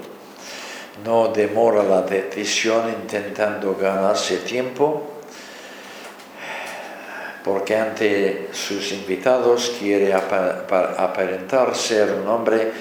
No 1.03 1.29
demora 1.29 1.83
la 1.83 2.01
decisión 2.03 2.89
intentando 2.89 3.75
ganarse 3.75 4.37
tiempo 4.37 5.09
porque 7.43 7.75
ante 7.75 8.49
sus 8.53 8.91
invitados 8.93 9.75
quiere 9.79 10.13
aparentar 10.13 11.75
ser 11.75 12.13
un 12.13 12.27
hombre 12.27 12.71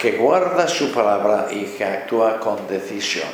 que 0.00 0.12
guarda 0.12 0.66
su 0.66 0.90
palabra 0.90 1.48
y 1.50 1.64
que 1.66 1.84
actúa 1.84 2.40
con 2.40 2.66
decisión. 2.66 3.28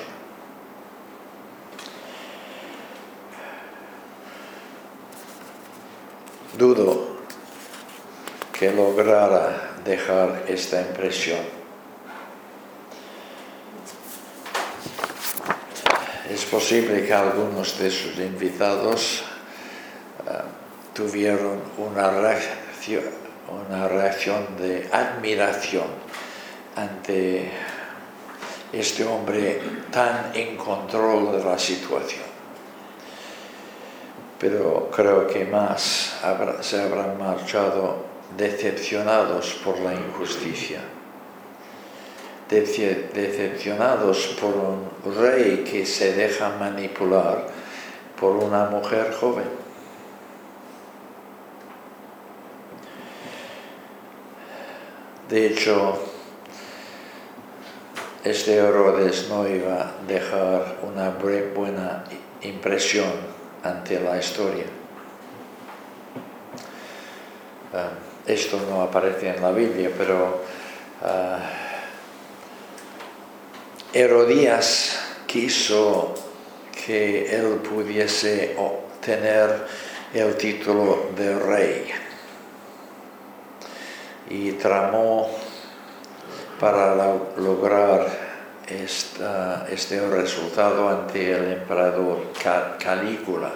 Dudo 6.59 7.19
que 8.53 8.73
lograra 8.73 9.77
dejar 9.85 10.43
esta 10.49 10.81
impresión. 10.81 11.39
Es 16.29 16.45
posible 16.47 17.07
que 17.07 17.15
algunos 17.15 17.79
de 17.79 17.91
sus 17.93 18.19
invitados 18.19 19.23
eh, 20.27 20.33
tuvieron 20.93 21.63
una 21.79 22.11
una 23.49 23.87
reacción 23.87 24.57
de 24.59 24.89
admiración 24.91 26.06
ante 26.77 27.51
este 28.73 29.05
hombre 29.05 29.61
tan 29.91 30.31
en 30.35 30.57
control 30.57 31.33
de 31.33 31.45
la 31.45 31.59
situación 31.59 32.37
pero 34.39 34.91
creo 34.95 35.27
que 35.27 35.45
más 35.45 36.19
se 36.61 36.83
habrán 36.83 37.19
marchado 37.19 38.05
decepcionados 38.37 39.55
por 39.65 39.79
la 39.81 39.95
injusticia, 39.95 40.81
decepcionados 42.49 44.37
por 44.41 44.55
un 44.55 45.17
rey 45.17 45.65
que 45.65 45.87
se 45.87 46.13
deja 46.13 46.51
manipular 46.51 47.47
por 48.21 48.37
una 48.37 48.67
mujer 48.67 49.15
joven. 49.19 49.67
De 55.31 55.47
hecho, 55.47 56.16
este 58.27 58.57
Herodes 58.57 59.29
no 59.29 59.47
iba 59.47 59.83
a 59.83 59.93
dejar 60.09 60.79
una 60.83 61.11
buena 61.11 62.03
impresión 62.43 63.13
ante 63.63 64.01
la 64.01 64.19
historia. 64.19 64.65
Ah, 67.73 67.91
esto 68.27 68.59
no 68.69 68.83
aparece 68.83 69.29
en 69.29 69.41
la 69.41 69.53
Biblia, 69.53 69.93
pero 69.97 70.43
uh, 71.03 71.39
Herodías 73.93 74.99
quiso 75.29 76.13
que 76.85 77.33
él 77.33 77.61
pudiese 77.63 78.57
obtener 78.59 79.67
el 80.13 80.37
título 80.37 81.11
de 81.17 81.39
rey 81.39 81.87
y 84.31 84.53
tramó 84.53 85.31
para 86.61 86.95
lograr 87.37 88.07
este 88.69 90.09
resultado 90.09 90.89
ante 90.89 91.33
el 91.33 91.53
emperador 91.53 92.33
Calígula. 92.83 93.53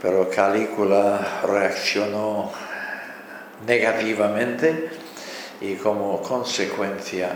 Pero 0.00 0.30
Calígula 0.30 1.40
reaccionó 1.44 2.52
negativamente 3.66 4.90
y 5.60 5.74
como 5.74 6.22
consecuencia 6.22 7.30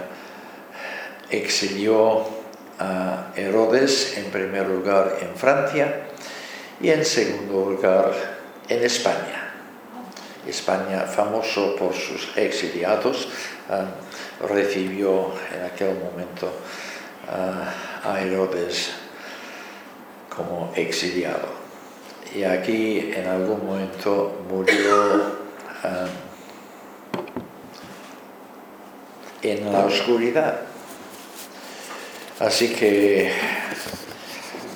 exilió 1.29 2.25
a 2.79 3.33
Herodes 3.35 4.17
en 4.17 4.27
primer 4.27 4.69
lugar 4.69 5.19
en 5.21 5.35
Francia 5.35 6.07
y 6.81 6.91
en 6.91 7.05
segundo 7.05 7.71
lugar 7.71 8.13
en 8.69 8.85
España. 8.85 9.43
España, 10.47 11.07
famoso 11.07 11.77
por 11.77 11.95
sus 11.95 12.37
exiliados, 12.37 13.29
ah, 13.69 13.87
recibió 14.49 15.33
en 15.55 15.65
aquel 15.65 15.99
momento 15.99 16.53
a 17.29 18.21
Herodes 18.21 18.91
como 20.29 20.73
exiliado. 20.75 21.63
Y 22.35 22.45
aquí 22.45 23.13
en 23.15 23.27
algún 23.27 23.67
momento 23.67 24.45
murió 24.49 25.37
ah, 25.83 26.07
en 29.43 29.73
la 29.73 29.85
oscuridad. 29.85 30.61
Así 32.41 32.73
que 32.73 33.33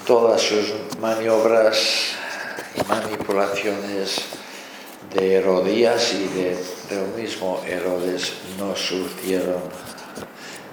todas 0.07 0.43
sus 0.43 0.75
maniobras 1.01 2.13
y 2.77 2.85
manipulaciones 2.87 4.21
de 5.17 5.37
Herodías 5.37 6.13
y 6.13 6.29
de, 6.29 6.57
del 6.91 7.09
mismo 7.17 7.63
Herodes 7.67 8.35
no 8.59 8.77
surtieron 8.77 9.63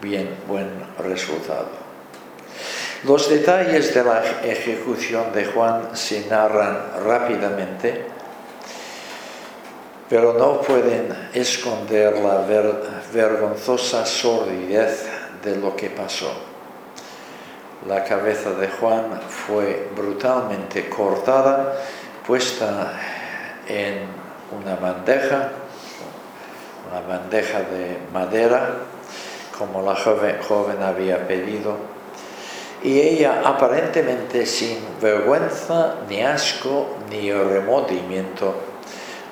bien 0.01 0.35
buen 0.47 0.69
resultado. 0.99 1.69
Los 3.05 3.29
detalles 3.29 3.93
de 3.93 4.03
la 4.03 4.21
ejecución 4.43 5.31
de 5.33 5.45
Juan 5.45 5.95
se 5.95 6.27
narran 6.27 6.77
rápidamente, 7.05 8.05
pero 10.09 10.33
no 10.33 10.59
pueden 10.61 11.29
esconder 11.33 12.17
la 12.19 12.45
vergonzosa 13.13 14.05
sordidez 14.05 15.05
de 15.41 15.55
lo 15.55 15.73
que 15.75 15.89
pasó. 15.89 16.31
La 17.87 18.03
cabeza 18.03 18.51
de 18.51 18.67
Juan 18.67 19.21
fue 19.29 19.89
brutalmente 19.95 20.89
cortada, 20.89 21.75
puesta 22.25 22.93
en 23.67 24.22
una 24.61 24.75
bandeja, 24.75 25.49
una 26.89 27.01
bandeja 27.07 27.59
de 27.59 27.97
madera, 28.11 28.69
como 29.57 29.81
la 29.81 29.95
joven, 29.95 30.37
joven 30.47 30.81
había 30.81 31.27
pedido, 31.27 31.77
y 32.83 32.99
ella 32.99 33.41
aparentemente 33.45 34.45
sin 34.45 34.79
vergüenza, 35.01 35.95
ni 36.09 36.21
asco, 36.21 36.97
ni 37.09 37.31
remordimiento, 37.31 38.55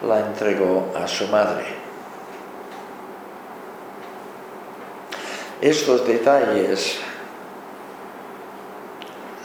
la 0.08 0.20
entregó 0.20 0.92
a 0.96 1.08
su 1.08 1.28
madre. 1.28 1.66
Estos 5.60 6.08
detalles 6.08 6.98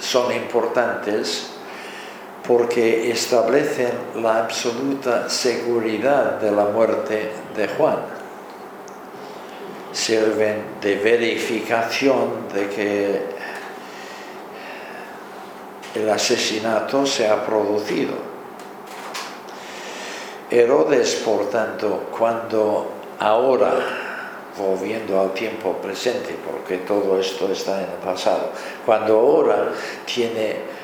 son 0.00 0.32
importantes 0.32 1.55
porque 2.46 3.10
establecen 3.10 3.92
la 4.22 4.44
absoluta 4.44 5.28
seguridad 5.28 6.40
de 6.40 6.52
la 6.52 6.66
muerte 6.66 7.32
de 7.56 7.68
Juan. 7.68 7.98
Sirven 9.92 10.62
de 10.80 10.96
verificación 10.96 12.48
de 12.54 12.68
que 12.68 13.20
el 15.94 16.08
asesinato 16.08 17.04
se 17.04 17.26
ha 17.26 17.44
producido. 17.44 18.14
Herodes, 20.50 21.16
por 21.24 21.50
tanto, 21.50 22.04
cuando 22.16 22.92
ahora, 23.18 23.72
volviendo 24.56 25.20
al 25.20 25.32
tiempo 25.32 25.72
presente, 25.82 26.36
porque 26.46 26.78
todo 26.84 27.18
esto 27.18 27.50
está 27.50 27.78
en 27.82 27.90
el 27.90 27.98
pasado, 28.04 28.52
cuando 28.84 29.18
ahora 29.18 29.72
tiene 30.04 30.75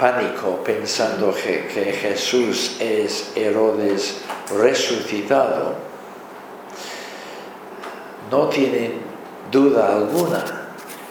pánico 0.00 0.64
pensando 0.64 1.32
que, 1.34 1.92
Jesús 1.92 2.78
es 2.80 3.32
Herodes 3.36 4.22
resucitado, 4.50 5.74
no 8.30 8.48
tiene 8.48 8.92
duda 9.52 9.96
alguna 9.96 10.44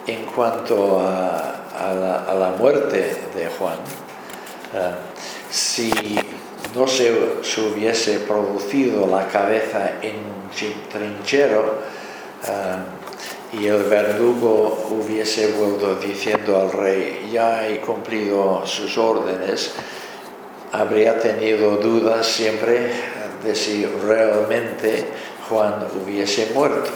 en 0.07 0.25
cuanto 0.25 0.99
a, 0.99 1.55
la, 1.79 2.55
muerte 2.57 3.29
de 3.35 3.47
Juan. 3.57 3.77
Eh, 4.73 4.91
si 5.49 5.91
no 6.75 6.87
se, 6.87 7.11
hubiese 7.61 8.19
producido 8.21 9.07
la 9.07 9.27
cabeza 9.27 9.91
en 10.01 10.15
un 10.15 10.89
trinchero 10.91 11.77
eh, 12.43 12.98
y 13.53 13.65
el 13.65 13.83
verdugo 13.83 14.87
hubiese 14.91 15.53
vuelto 15.53 15.95
diciendo 15.95 16.57
al 16.57 16.71
rey, 16.71 17.29
ya 17.31 17.67
he 17.67 17.79
cumplido 17.79 18.65
sus 18.65 18.97
órdenes, 18.97 19.73
habría 20.71 21.19
tenido 21.19 21.77
dudas 21.77 22.27
siempre 22.27 22.91
de 23.43 23.55
si 23.55 23.85
realmente 23.85 25.07
Juan 25.49 25.87
hubiese 26.03 26.51
muerto. 26.53 26.91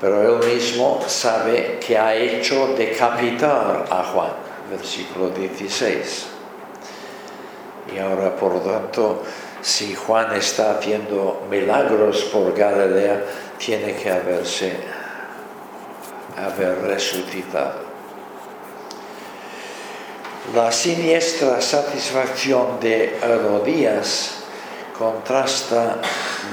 Pero 0.00 0.40
él 0.40 0.54
mismo 0.54 1.02
sabe 1.06 1.78
que 1.84 1.96
ha 1.96 2.14
hecho 2.14 2.74
decapitar 2.76 3.86
a 3.88 4.02
Juan, 4.02 4.32
versículo 4.70 5.30
16. 5.30 6.26
Y 7.94 7.98
ahora, 7.98 8.34
por 8.36 8.54
lo 8.54 8.60
tanto, 8.60 9.22
si 9.66 9.96
Juan 9.96 10.32
está 10.36 10.78
haciendo 10.78 11.42
milagros 11.50 12.22
por 12.32 12.56
Galilea, 12.56 13.24
tiene 13.58 13.96
que 13.96 14.12
haberse 14.12 14.76
haber 16.36 16.82
resucitado. 16.82 17.80
La 20.54 20.70
siniestra 20.70 21.60
satisfacción 21.60 22.78
de 22.78 23.18
Herodías 23.20 24.44
contrasta 24.96 25.96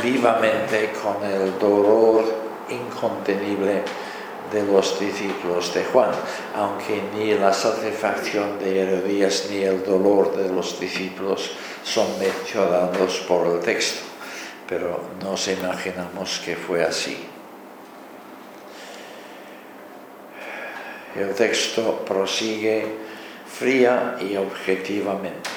vivamente 0.02 0.92
con 0.94 1.24
el 1.24 1.60
dolor 1.60 2.24
incontenible 2.68 3.84
de 4.54 4.64
los 4.64 5.00
discípulos 5.00 5.74
de 5.74 5.84
Juan, 5.84 6.12
aunque 6.56 7.02
ni 7.16 7.34
la 7.34 7.52
satisfacción 7.52 8.60
de 8.60 8.82
Herodías 8.82 9.48
ni 9.50 9.64
el 9.64 9.84
dolor 9.84 10.38
de 10.38 10.50
los 10.50 10.80
discípulos 10.80 11.52
son 11.84 12.08
mencionados 12.20 13.26
por 13.28 13.48
el 13.48 13.60
texto, 13.60 14.02
pero 14.70 15.02
nos 15.22 15.48
imaginamos 15.48 16.40
que 16.46 16.56
fue 16.56 16.84
así. 16.84 17.18
El 21.16 21.34
texto 21.34 22.04
prosigue 22.06 22.86
fría 23.48 24.18
y 24.20 24.36
objetivamente, 24.36 25.50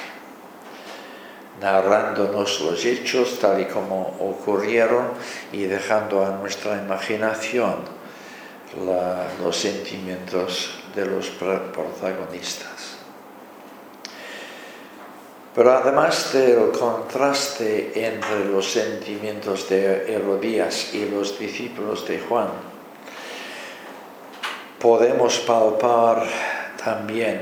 narrándonos 1.60 2.60
los 2.60 2.84
hechos 2.84 3.38
tal 3.38 3.60
y 3.60 3.66
como 3.66 4.16
ocurrieron 4.20 5.08
y 5.52 5.64
dejando 5.64 6.24
a 6.24 6.30
nuestra 6.30 6.76
imaginación 6.76 7.95
los 9.42 9.56
sentimientos 9.56 10.70
de 10.94 11.06
los 11.06 11.28
protagonistas. 11.28 12.96
Pero 15.54 15.72
además 15.72 16.34
del 16.34 16.70
contraste 16.70 17.92
entre 18.06 18.44
los 18.44 18.70
sentimientos 18.70 19.66
de 19.70 20.12
Herodías 20.12 20.92
y 20.92 21.06
los 21.06 21.38
discípulos 21.38 22.06
de 22.06 22.20
Juan, 22.20 22.48
podemos 24.78 25.38
palpar 25.38 26.26
también 26.76 27.40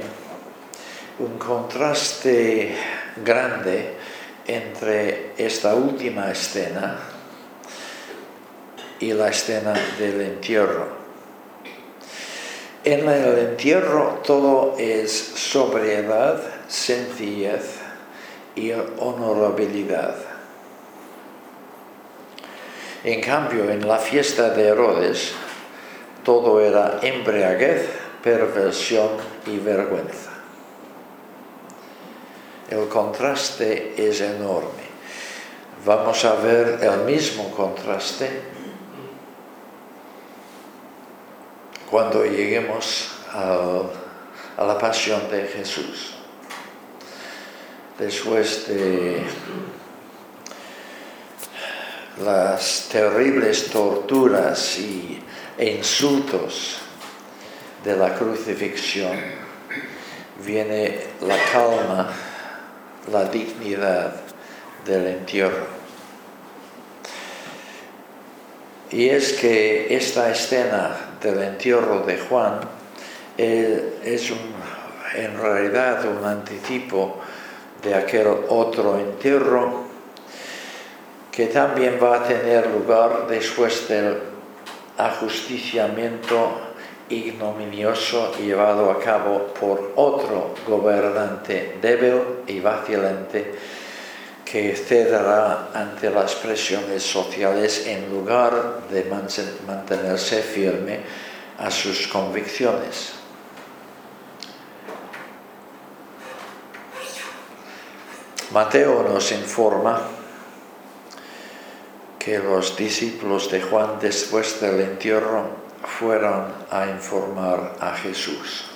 un 1.18 1.38
contraste 1.38 2.76
grande 3.24 3.94
entre 4.46 5.32
esta 5.36 5.74
última 5.74 6.30
escena 6.30 6.98
y 9.00 9.12
la 9.12 9.28
escena 9.28 9.74
del 9.98 10.20
entierro. 10.20 10.93
En 12.84 13.08
el 13.08 13.38
entierro 13.38 14.20
todo 14.26 14.76
es 14.78 15.10
sobriedad, 15.10 16.38
sencillez 16.68 17.76
y 18.54 18.72
honorabilidad. 18.72 20.16
En 23.02 23.22
cambio, 23.22 23.70
en 23.70 23.88
la 23.88 23.96
fiesta 23.96 24.50
de 24.50 24.68
Herodes, 24.68 25.32
todo 26.24 26.60
era 26.60 26.98
embriaguez, 27.00 27.88
perversión 28.22 29.08
y 29.46 29.56
vergüenza. 29.58 30.30
El 32.68 32.88
contraste 32.88 33.94
es 33.96 34.20
enorme. 34.20 34.84
Vamos 35.86 36.22
a 36.26 36.34
ver 36.34 36.80
el 36.82 37.04
mismo 37.06 37.50
contraste 37.50 38.53
cuando 41.94 42.24
lleguemos 42.24 43.08
a, 43.32 43.84
la 44.58 44.76
pasión 44.80 45.30
de 45.30 45.46
Jesús. 45.46 46.16
Después 47.96 48.66
de 48.66 49.22
las 52.20 52.88
terribles 52.90 53.70
torturas 53.70 54.76
y, 54.76 55.22
insultos 55.56 56.78
de 57.84 57.96
la 57.96 58.16
crucifixión, 58.16 59.16
viene 60.44 60.98
la 61.20 61.38
calma, 61.52 62.12
la 63.12 63.24
dignidad 63.26 64.16
del 64.84 65.06
entierro. 65.06 65.68
Y 68.90 69.10
es 69.10 69.34
que 69.34 69.94
esta 69.94 70.32
escena 70.32 71.13
del 71.24 71.42
entierro 71.42 72.00
de 72.00 72.18
Juan 72.18 72.60
es 73.36 74.32
en 75.16 75.40
realidad 75.40 76.04
un 76.06 76.24
anticipo 76.24 77.16
de 77.82 77.94
aquel 77.94 78.28
otro 78.48 78.98
entierro 78.98 79.84
que 81.32 81.46
también 81.46 81.98
va 82.00 82.16
a 82.16 82.22
tener 82.24 82.68
lugar 82.70 83.26
después 83.26 83.88
del 83.88 84.18
ajusticiamiento 84.98 86.60
ignominioso 87.08 88.32
llevado 88.38 88.90
a 88.90 89.00
cabo 89.00 89.46
por 89.58 89.92
otro 89.96 90.54
gobernante 90.66 91.78
débil 91.80 92.22
y 92.46 92.60
vacilante 92.60 93.54
que 94.54 94.76
cederá 94.76 95.70
ante 95.74 96.10
las 96.10 96.36
presiones 96.36 97.02
sociales 97.02 97.88
en 97.88 98.08
lugar 98.08 98.86
de 98.88 99.02
mantenerse 99.66 100.42
firme 100.42 101.00
a 101.58 101.72
sus 101.72 102.06
convicciones. 102.06 103.14
Mateo 108.52 109.02
nos 109.02 109.32
informa 109.32 110.02
que 112.20 112.38
los 112.38 112.76
discípulos 112.76 113.50
de 113.50 113.60
Juan 113.60 113.98
después 114.00 114.60
del 114.60 114.78
entierro 114.82 115.48
fueron 115.82 116.54
a 116.70 116.86
informar 116.86 117.74
a 117.80 117.96
Jesús. 117.96 118.73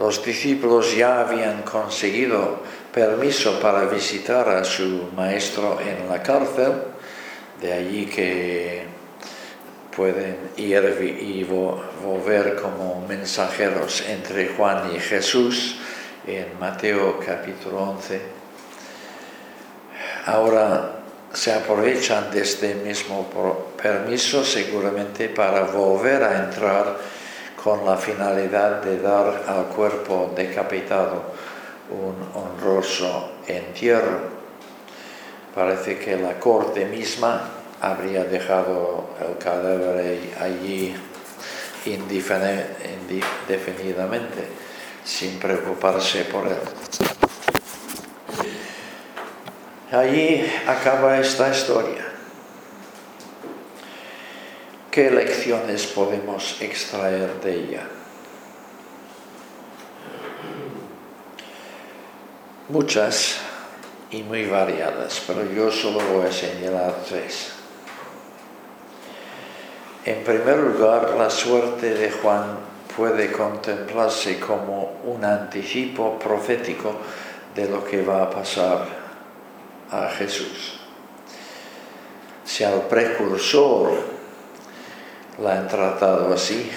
Los 0.00 0.24
discípulos 0.24 0.96
ya 0.96 1.20
habían 1.20 1.60
conseguido 1.60 2.60
permiso 2.90 3.60
para 3.60 3.84
visitar 3.84 4.48
a 4.48 4.64
su 4.64 5.10
maestro 5.14 5.78
en 5.78 6.08
la 6.08 6.22
cárcel, 6.22 6.72
de 7.60 7.70
allí 7.70 8.06
que 8.06 8.84
pueden 9.94 10.38
ir 10.56 11.18
y 11.20 11.44
volver 11.44 12.56
como 12.56 13.04
mensajeros 13.06 14.02
entre 14.08 14.48
Juan 14.48 14.90
y 14.96 14.98
Jesús 14.98 15.76
en 16.26 16.58
Mateo 16.58 17.20
capítulo 17.20 17.90
11. 17.90 18.22
Ahora 20.24 20.92
se 21.30 21.52
aprovechan 21.52 22.30
de 22.30 22.40
este 22.40 22.74
mismo 22.74 23.28
permiso 23.76 24.46
seguramente 24.46 25.28
para 25.28 25.64
volver 25.64 26.22
a 26.22 26.44
entrar 26.46 27.19
con 27.62 27.84
la 27.84 27.96
finalidad 27.96 28.82
de 28.82 28.98
dar 29.00 29.44
al 29.46 29.66
cuerpo 29.66 30.32
decapitado 30.34 31.22
un 31.90 32.16
honroso 32.34 33.32
entierro. 33.46 34.40
Parece 35.54 35.98
que 35.98 36.16
la 36.16 36.38
corte 36.38 36.86
misma 36.86 37.42
habría 37.80 38.24
dejado 38.24 39.10
el 39.20 39.36
cadáver 39.38 40.18
allí 40.40 40.96
indefinidamente, 41.86 44.48
sin 45.04 45.38
preocuparse 45.38 46.24
por 46.24 46.46
él. 46.46 46.58
Allí 49.92 50.46
acaba 50.66 51.18
esta 51.18 51.50
historia. 51.50 52.09
¿Qué 54.90 55.08
lecciones 55.08 55.86
podemos 55.86 56.60
extraer 56.60 57.40
de 57.40 57.54
ella? 57.54 57.86
Muchas 62.68 63.36
y 64.10 64.24
muy 64.24 64.46
variadas, 64.46 65.22
pero 65.28 65.44
yo 65.44 65.70
solo 65.70 66.00
voy 66.12 66.26
a 66.26 66.32
señalar 66.32 67.04
tres. 67.08 67.52
En 70.04 70.24
primer 70.24 70.56
lugar, 70.56 71.14
la 71.16 71.30
suerte 71.30 71.94
de 71.94 72.10
Juan 72.10 72.58
puede 72.96 73.30
contemplarse 73.30 74.40
como 74.40 75.02
un 75.04 75.24
anticipo 75.24 76.18
profético 76.18 76.96
de 77.54 77.68
lo 77.68 77.84
que 77.84 78.02
va 78.02 78.24
a 78.24 78.30
pasar 78.30 78.88
a 79.92 80.08
Jesús. 80.08 80.80
Si 82.44 82.64
al 82.64 82.88
precursor 82.88 84.18
la 85.40 85.58
han 85.58 85.68
tratado 85.68 86.32
así, 86.32 86.70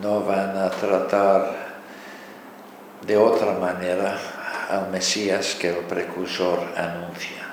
no 0.00 0.22
van 0.22 0.56
a 0.56 0.70
tratar 0.70 1.70
de 3.06 3.16
otra 3.16 3.52
manera 3.54 4.16
al 4.70 4.90
Mesías 4.90 5.56
que 5.58 5.70
el 5.70 5.84
precursor 5.84 6.60
anuncia. 6.76 7.48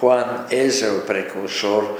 Juan 0.00 0.46
es 0.48 0.82
el 0.82 1.02
precursor 1.02 1.98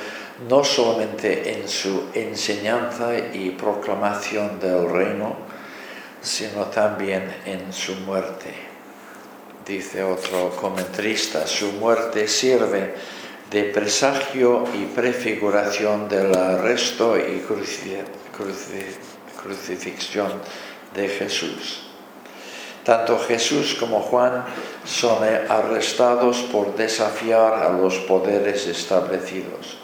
no 0.48 0.64
solamente 0.64 1.52
en 1.52 1.68
su 1.68 2.06
enseñanza 2.14 3.14
y 3.34 3.50
proclamación 3.50 4.58
del 4.58 4.88
reino, 4.88 5.36
sino 6.22 6.64
también 6.66 7.30
en 7.44 7.70
su 7.74 7.94
muerte. 7.96 8.54
Dice 9.66 10.02
otro 10.02 10.50
comentarista, 10.56 11.46
su 11.46 11.72
muerte 11.72 12.26
sirve 12.26 12.94
de 13.50 13.64
presagio 13.64 14.64
y 14.74 14.84
prefiguración 14.86 16.08
del 16.08 16.36
arresto 16.36 17.18
y 17.18 17.44
crucifixión 19.42 20.30
de 20.94 21.08
Jesús. 21.08 21.82
Tanto 22.84 23.18
Jesús 23.18 23.74
como 23.74 24.00
Juan 24.00 24.44
son 24.84 25.24
arrestados 25.48 26.38
por 26.52 26.76
desafiar 26.76 27.54
a 27.54 27.70
los 27.70 27.98
poderes 27.98 28.66
establecidos. 28.66 29.78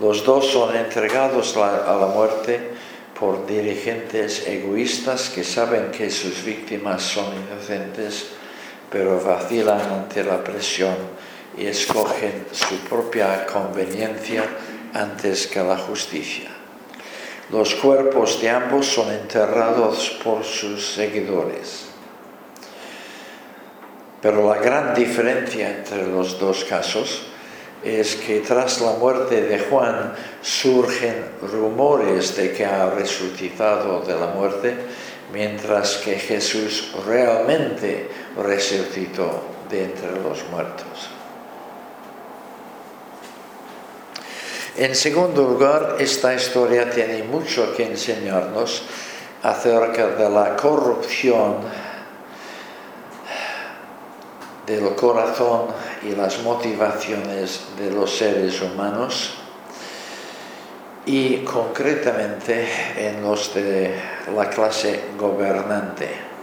Los 0.00 0.24
dos 0.24 0.46
son 0.46 0.76
entregados 0.76 1.56
a 1.56 1.96
la 1.98 2.06
muerte 2.06 2.72
por 3.18 3.46
dirigentes 3.46 4.46
egoístas 4.46 5.30
que 5.30 5.44
saben 5.44 5.90
que 5.90 6.10
sus 6.10 6.44
víctimas 6.44 7.02
son 7.02 7.26
inocentes, 7.34 8.26
pero 8.90 9.20
vacilan 9.20 9.80
ante 9.80 10.22
la 10.22 10.42
presión 10.44 10.96
y 11.56 11.66
escogen 11.66 12.46
su 12.52 12.76
propia 12.88 13.46
conveniencia 13.46 14.44
antes 14.92 15.46
que 15.46 15.62
la 15.62 15.76
justicia. 15.76 16.50
Los 17.50 17.74
cuerpos 17.74 18.40
de 18.40 18.50
ambos 18.50 18.86
son 18.86 19.12
enterrados 19.12 20.18
por 20.22 20.44
sus 20.44 20.94
seguidores. 20.94 21.86
Pero 24.22 24.48
la 24.48 24.58
gran 24.58 24.94
diferencia 24.94 25.68
entre 25.68 26.06
los 26.06 26.38
dos 26.38 26.64
casos 26.64 27.26
es 27.84 28.16
que 28.16 28.40
tras 28.40 28.80
la 28.80 28.92
muerte 28.92 29.42
de 29.42 29.58
Juan 29.58 30.14
surgen 30.40 31.26
rumores 31.42 32.34
de 32.34 32.52
que 32.52 32.64
ha 32.64 32.88
resucitado 32.88 34.00
de 34.00 34.18
la 34.18 34.28
muerte, 34.28 34.74
mientras 35.30 35.98
que 35.98 36.18
Jesús 36.18 36.94
realmente 37.06 38.08
resucitó 38.38 39.42
de 39.68 39.84
entre 39.84 40.12
los 40.22 40.42
muertos. 40.50 41.13
En 44.76 44.96
segundo 44.96 45.44
lugar, 45.44 45.96
esta 46.00 46.34
historia 46.34 46.90
tiene 46.90 47.22
mucho 47.22 47.72
que 47.76 47.86
enseñarnos 47.86 48.82
acerca 49.44 50.08
de 50.08 50.28
la 50.28 50.56
corrupción 50.56 51.58
del 54.66 54.96
corazón 54.96 55.66
y 56.02 56.16
las 56.16 56.42
motivaciones 56.42 57.60
de 57.78 57.92
los 57.92 58.16
seres 58.16 58.60
humanos 58.62 59.34
y 61.06 61.44
concretamente 61.44 62.66
en 62.96 63.22
los 63.22 63.54
de 63.54 63.94
la 64.34 64.50
clase 64.50 65.04
gobernante. 65.16 66.33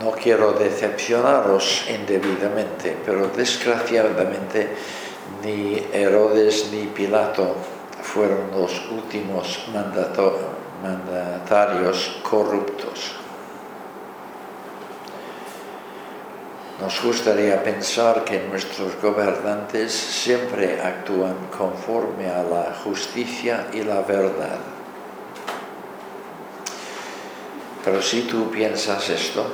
No 0.00 0.10
quiero 0.12 0.52
decepcionaros 0.52 1.84
indebidamente, 1.88 2.96
pero 3.04 3.28
desgraciadamente 3.28 4.68
ni 5.42 5.82
Herodes 5.92 6.70
ni 6.72 6.86
Pilato 6.86 7.54
fueron 8.02 8.50
los 8.50 8.90
últimos 8.90 9.66
mandatarios 10.82 12.20
corruptos. 12.22 13.16
Nos 16.80 17.02
gustaría 17.02 17.62
pensar 17.62 18.24
que 18.24 18.40
nuestros 18.40 19.00
gobernantes 19.00 19.92
siempre 19.92 20.82
actúan 20.82 21.36
conforme 21.56 22.28
a 22.28 22.42
la 22.42 22.74
justicia 22.82 23.68
y 23.72 23.82
la 23.82 24.00
verdad. 24.02 24.58
Pero 27.84 28.02
si 28.02 28.22
tú 28.22 28.50
piensas 28.50 29.08
esto, 29.08 29.46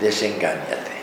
desengáñate. 0.00 0.96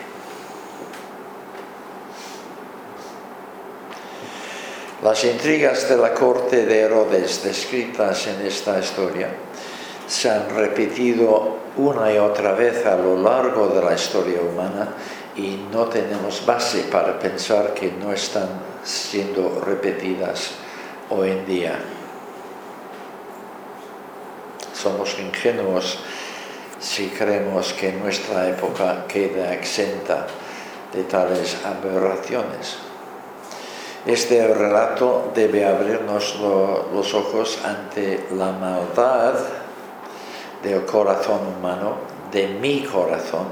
Las 5.03 5.23
intrigas 5.25 5.89
de 5.89 5.97
la 5.97 6.13
corte 6.13 6.65
de 6.65 6.79
Herodes 6.79 7.43
descritas 7.43 8.25
en 8.27 8.45
esta 8.45 8.79
historia 8.79 9.27
se 10.07 10.29
han 10.29 10.55
repetido 10.55 11.57
una 11.75 12.13
y 12.13 12.17
otra 12.17 12.53
vez 12.53 12.85
a 12.85 12.95
lo 12.95 13.21
largo 13.21 13.67
de 13.67 13.83
la 13.83 13.95
historia 13.95 14.39
humana 14.41 14.93
y 15.35 15.59
no 15.71 15.85
tenemos 15.87 16.45
base 16.45 16.83
para 16.83 17.19
pensar 17.19 17.73
que 17.73 17.91
no 17.91 18.13
están 18.13 18.47
siendo 18.83 19.59
repetidas 19.59 20.51
hoy 21.09 21.31
en 21.31 21.45
día. 21.45 21.79
Somos 24.73 25.17
ingenuos 25.19 25.99
si 26.83 27.07
creemos 27.07 27.71
que 27.73 27.93
nuestra 27.93 28.49
época 28.49 29.05
queda 29.07 29.53
exenta 29.53 30.27
de 30.91 31.03
tales 31.03 31.57
aberraciones. 31.65 32.75
Este 34.05 34.45
relato 34.53 35.31
debe 35.33 35.65
abrirnos 35.65 36.37
los 36.93 37.13
ojos 37.13 37.57
ante 37.63 38.27
la 38.35 38.51
maldad 38.51 39.35
del 40.61 40.83
corazón 40.85 41.39
humano, 41.57 41.95
de 42.33 42.47
mi 42.47 42.83
corazón, 42.83 43.47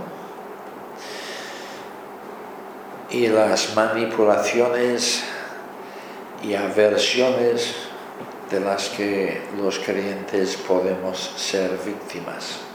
y 3.12 3.28
las 3.28 3.74
manipulaciones 3.76 5.24
y 6.44 6.54
aversiones 6.54 7.76
de 8.50 8.60
las 8.60 8.90
que 8.90 9.42
los 9.58 9.80
creyentes 9.80 10.58
podemos 10.58 11.32
ser 11.38 11.80
víctimas. 11.86 12.71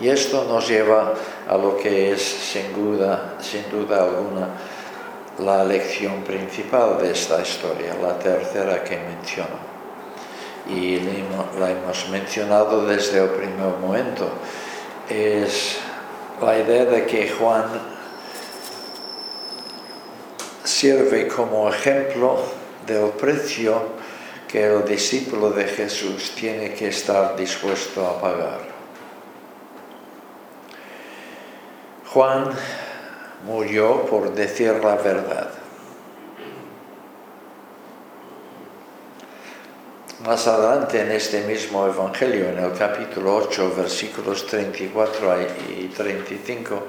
Y 0.00 0.08
esto 0.08 0.44
nos 0.44 0.68
lleva 0.68 1.14
a 1.48 1.56
lo 1.56 1.76
que 1.76 2.12
es 2.12 2.22
sin 2.22 2.74
duda, 2.74 3.36
sin 3.40 3.70
duda 3.70 4.04
alguna 4.04 4.48
la 5.38 5.64
lección 5.64 6.22
principal 6.22 6.98
de 6.98 7.12
esta 7.12 7.40
historia, 7.42 7.94
la 8.02 8.18
tercera 8.18 8.82
que 8.82 8.96
menciono 8.96 9.76
y 10.68 10.98
la 11.60 11.70
hemos 11.70 12.08
mencionado 12.08 12.86
desde 12.86 13.22
el 13.22 13.30
primer 13.30 13.76
momento, 13.80 14.28
es 15.08 15.76
la 16.42 16.58
idea 16.58 16.84
de 16.86 17.06
que 17.06 17.30
Juan 17.30 17.64
sirve 20.64 21.28
como 21.28 21.68
ejemplo 21.68 22.40
del 22.86 23.10
precio 23.10 23.96
que 24.48 24.64
el 24.64 24.84
discípulo 24.84 25.50
de 25.50 25.64
Jesús 25.64 26.32
tiene 26.34 26.74
que 26.74 26.88
estar 26.88 27.36
dispuesto 27.36 28.04
a 28.04 28.20
pagar. 28.20 28.65
Juan 32.16 32.48
murió 33.44 34.06
por 34.06 34.34
decir 34.34 34.72
la 34.82 34.96
verdad. 34.96 35.50
Más 40.24 40.46
adelante 40.46 41.02
en 41.02 41.12
este 41.12 41.42
mismo 41.42 41.86
Evangelio, 41.86 42.48
en 42.48 42.58
el 42.58 42.72
capítulo 42.72 43.36
8, 43.36 43.74
versículos 43.76 44.46
34 44.46 45.42
y 45.78 45.88
35, 45.88 46.84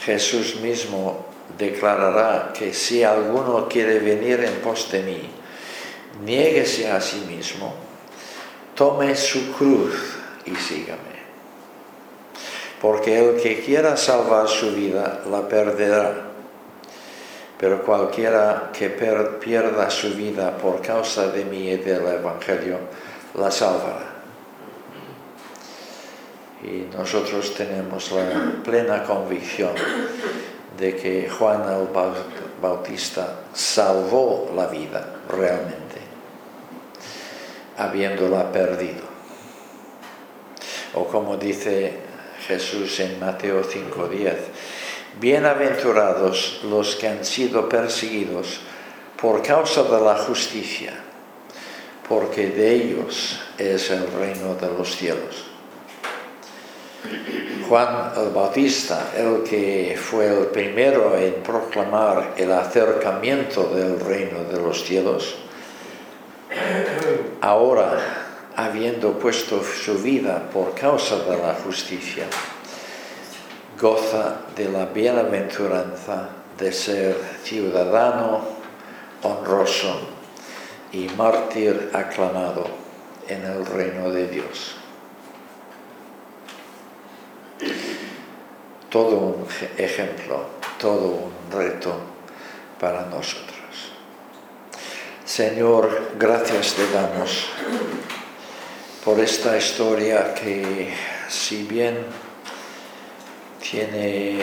Jesús 0.00 0.56
mismo 0.62 1.26
declarará 1.58 2.50
que 2.54 2.72
si 2.72 3.04
alguno 3.04 3.68
quiere 3.68 3.98
venir 3.98 4.40
en 4.44 4.62
pos 4.62 4.90
de 4.90 5.02
mí, 5.02 5.30
niéguese 6.24 6.90
a 6.90 7.02
sí 7.02 7.22
mismo, 7.28 7.74
tome 8.74 9.14
su 9.14 9.52
cruz 9.52 10.16
y 10.46 10.56
sígame. 10.56 11.13
Porque 12.84 13.18
el 13.18 13.40
que 13.40 13.62
quiera 13.62 13.96
salvar 13.96 14.46
su 14.46 14.72
vida 14.72 15.22
la 15.30 15.48
perderá, 15.48 16.12
pero 17.58 17.82
cualquiera 17.82 18.72
que 18.78 18.90
pierda 18.90 19.88
su 19.88 20.10
vida 20.10 20.54
por 20.58 20.82
causa 20.82 21.28
de 21.28 21.46
mí 21.46 21.70
y 21.70 21.78
del 21.78 22.06
Evangelio, 22.06 22.76
la 23.36 23.50
salvará. 23.50 24.04
Y 26.62 26.94
nosotros 26.94 27.54
tenemos 27.54 28.12
la 28.12 28.52
plena 28.62 29.02
convicción 29.02 29.72
de 30.76 30.94
que 30.94 31.30
Juan 31.30 31.62
el 31.62 31.88
Bautista 32.60 33.44
salvó 33.54 34.52
la 34.54 34.66
vida 34.66 35.20
realmente, 35.30 36.02
habiéndola 37.78 38.52
perdido. 38.52 39.04
O 40.92 41.06
como 41.06 41.38
dice 41.38 42.03
Jesús 42.46 43.00
en 43.00 43.18
Mateo 43.18 43.62
5:10, 43.62 44.36
bienaventurados 45.20 46.60
los 46.64 46.96
que 46.96 47.08
han 47.08 47.24
sido 47.24 47.68
perseguidos 47.68 48.60
por 49.20 49.42
causa 49.42 49.82
de 49.84 50.00
la 50.00 50.16
justicia, 50.16 50.92
porque 52.06 52.48
de 52.48 52.74
ellos 52.74 53.40
es 53.56 53.90
el 53.90 54.06
reino 54.12 54.54
de 54.54 54.66
los 54.76 54.94
cielos. 54.94 55.46
Juan 57.68 58.12
el 58.16 58.30
Bautista, 58.30 59.12
el 59.16 59.42
que 59.42 59.98
fue 59.98 60.26
el 60.26 60.46
primero 60.48 61.16
en 61.16 61.42
proclamar 61.42 62.34
el 62.36 62.52
acercamiento 62.52 63.70
del 63.74 64.00
reino 64.00 64.44
de 64.44 64.60
los 64.60 64.84
cielos, 64.84 65.36
ahora, 67.40 68.23
habiendo 68.56 69.18
puesto 69.18 69.62
su 69.62 69.98
vida 69.98 70.50
por 70.52 70.74
causa 70.74 71.18
de 71.24 71.36
la 71.36 71.54
justicia, 71.54 72.26
goza 73.80 74.42
de 74.56 74.68
la 74.68 74.86
bienaventuranza 74.86 76.28
de 76.58 76.72
ser 76.72 77.16
ciudadano 77.42 78.42
honroso 79.22 80.00
y 80.92 81.08
mártir 81.16 81.90
aclamado 81.92 82.66
en 83.28 83.44
el 83.44 83.66
reino 83.66 84.10
de 84.10 84.28
Dios. 84.28 84.76
todo 88.94 89.16
un 89.16 89.46
ejemplo, 89.76 90.44
todo 90.78 91.26
un 91.26 91.50
reto 91.50 91.96
para 92.78 93.06
nosotros. 93.06 93.90
Señor, 95.24 96.12
gracias 96.16 96.74
te 96.74 96.88
damos 96.92 97.48
por 99.04 99.20
esta 99.20 99.54
historia 99.58 100.32
que 100.32 100.88
si 101.28 101.64
bien 101.64 101.98
tiene 103.60 104.40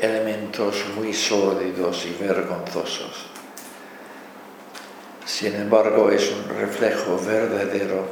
elementos 0.00 0.82
muy 0.96 1.12
sórdidos 1.12 2.06
y 2.06 2.16
vergonzosos, 2.22 3.26
sin 5.26 5.56
embargo 5.56 6.10
es 6.10 6.32
un 6.32 6.56
reflejo 6.56 7.18
verdadero 7.18 8.06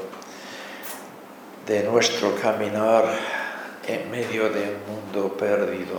de 1.67 1.83
nuestro 1.85 2.35
caminar 2.35 3.07
en 3.89 4.11
medio 4.11 4.51
de 4.51 4.61
un 4.61 4.95
mundo 4.95 5.35
perdido. 5.35 5.99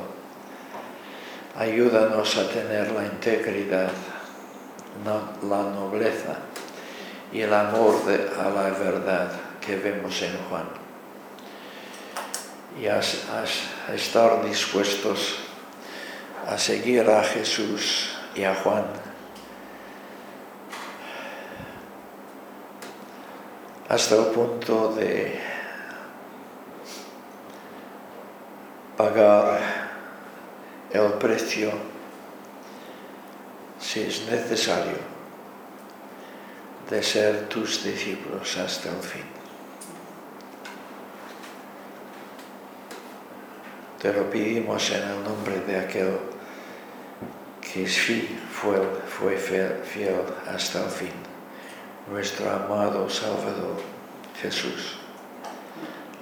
Ayúdanos 1.58 2.38
a 2.38 2.48
tener 2.50 2.92
la 2.92 3.06
integridad, 3.06 3.90
la 5.04 5.64
nobleza 5.64 6.38
y 7.34 7.42
el 7.42 7.54
amor 7.54 7.96
a 8.40 8.50
la 8.50 8.70
verdad 8.70 9.45
que 9.66 9.76
vemos 9.76 10.22
en 10.22 10.38
Juan. 10.50 10.66
Y 12.80 12.88
a, 12.88 13.00
estar 13.94 14.46
dispuestos 14.46 15.40
a 16.48 16.58
seguir 16.58 17.10
a 17.10 17.24
Jesús 17.24 18.12
y 18.36 18.44
a 18.44 18.54
Juan. 18.56 18.86
hasta 23.88 24.16
el 24.16 24.26
punto 24.26 24.94
de 24.94 25.40
pagar 28.98 29.62
el 30.92 31.14
precio 31.14 31.72
si 33.80 34.02
es 34.02 34.28
necesario 34.30 34.98
de 36.90 37.04
ser 37.04 37.48
tus 37.48 37.84
discípulos 37.84 38.58
hasta 38.58 38.90
el 38.90 39.02
fin. 39.02 39.35
Te 44.06 44.14
lo 44.14 44.30
pedimos 44.30 44.92
en 44.92 45.02
el 45.02 45.24
nombre 45.24 45.62
de 45.62 45.80
aquel 45.80 46.20
que 47.60 47.88
fue, 47.88 48.80
fue 49.08 49.36
fiel 49.36 50.22
hasta 50.48 50.84
el 50.84 50.92
fin, 50.92 51.10
nuestro 52.12 52.52
amado 52.52 53.10
Salvador 53.10 53.82
Jesús. 54.40 54.98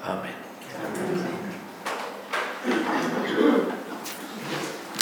Amén. 0.02 1.43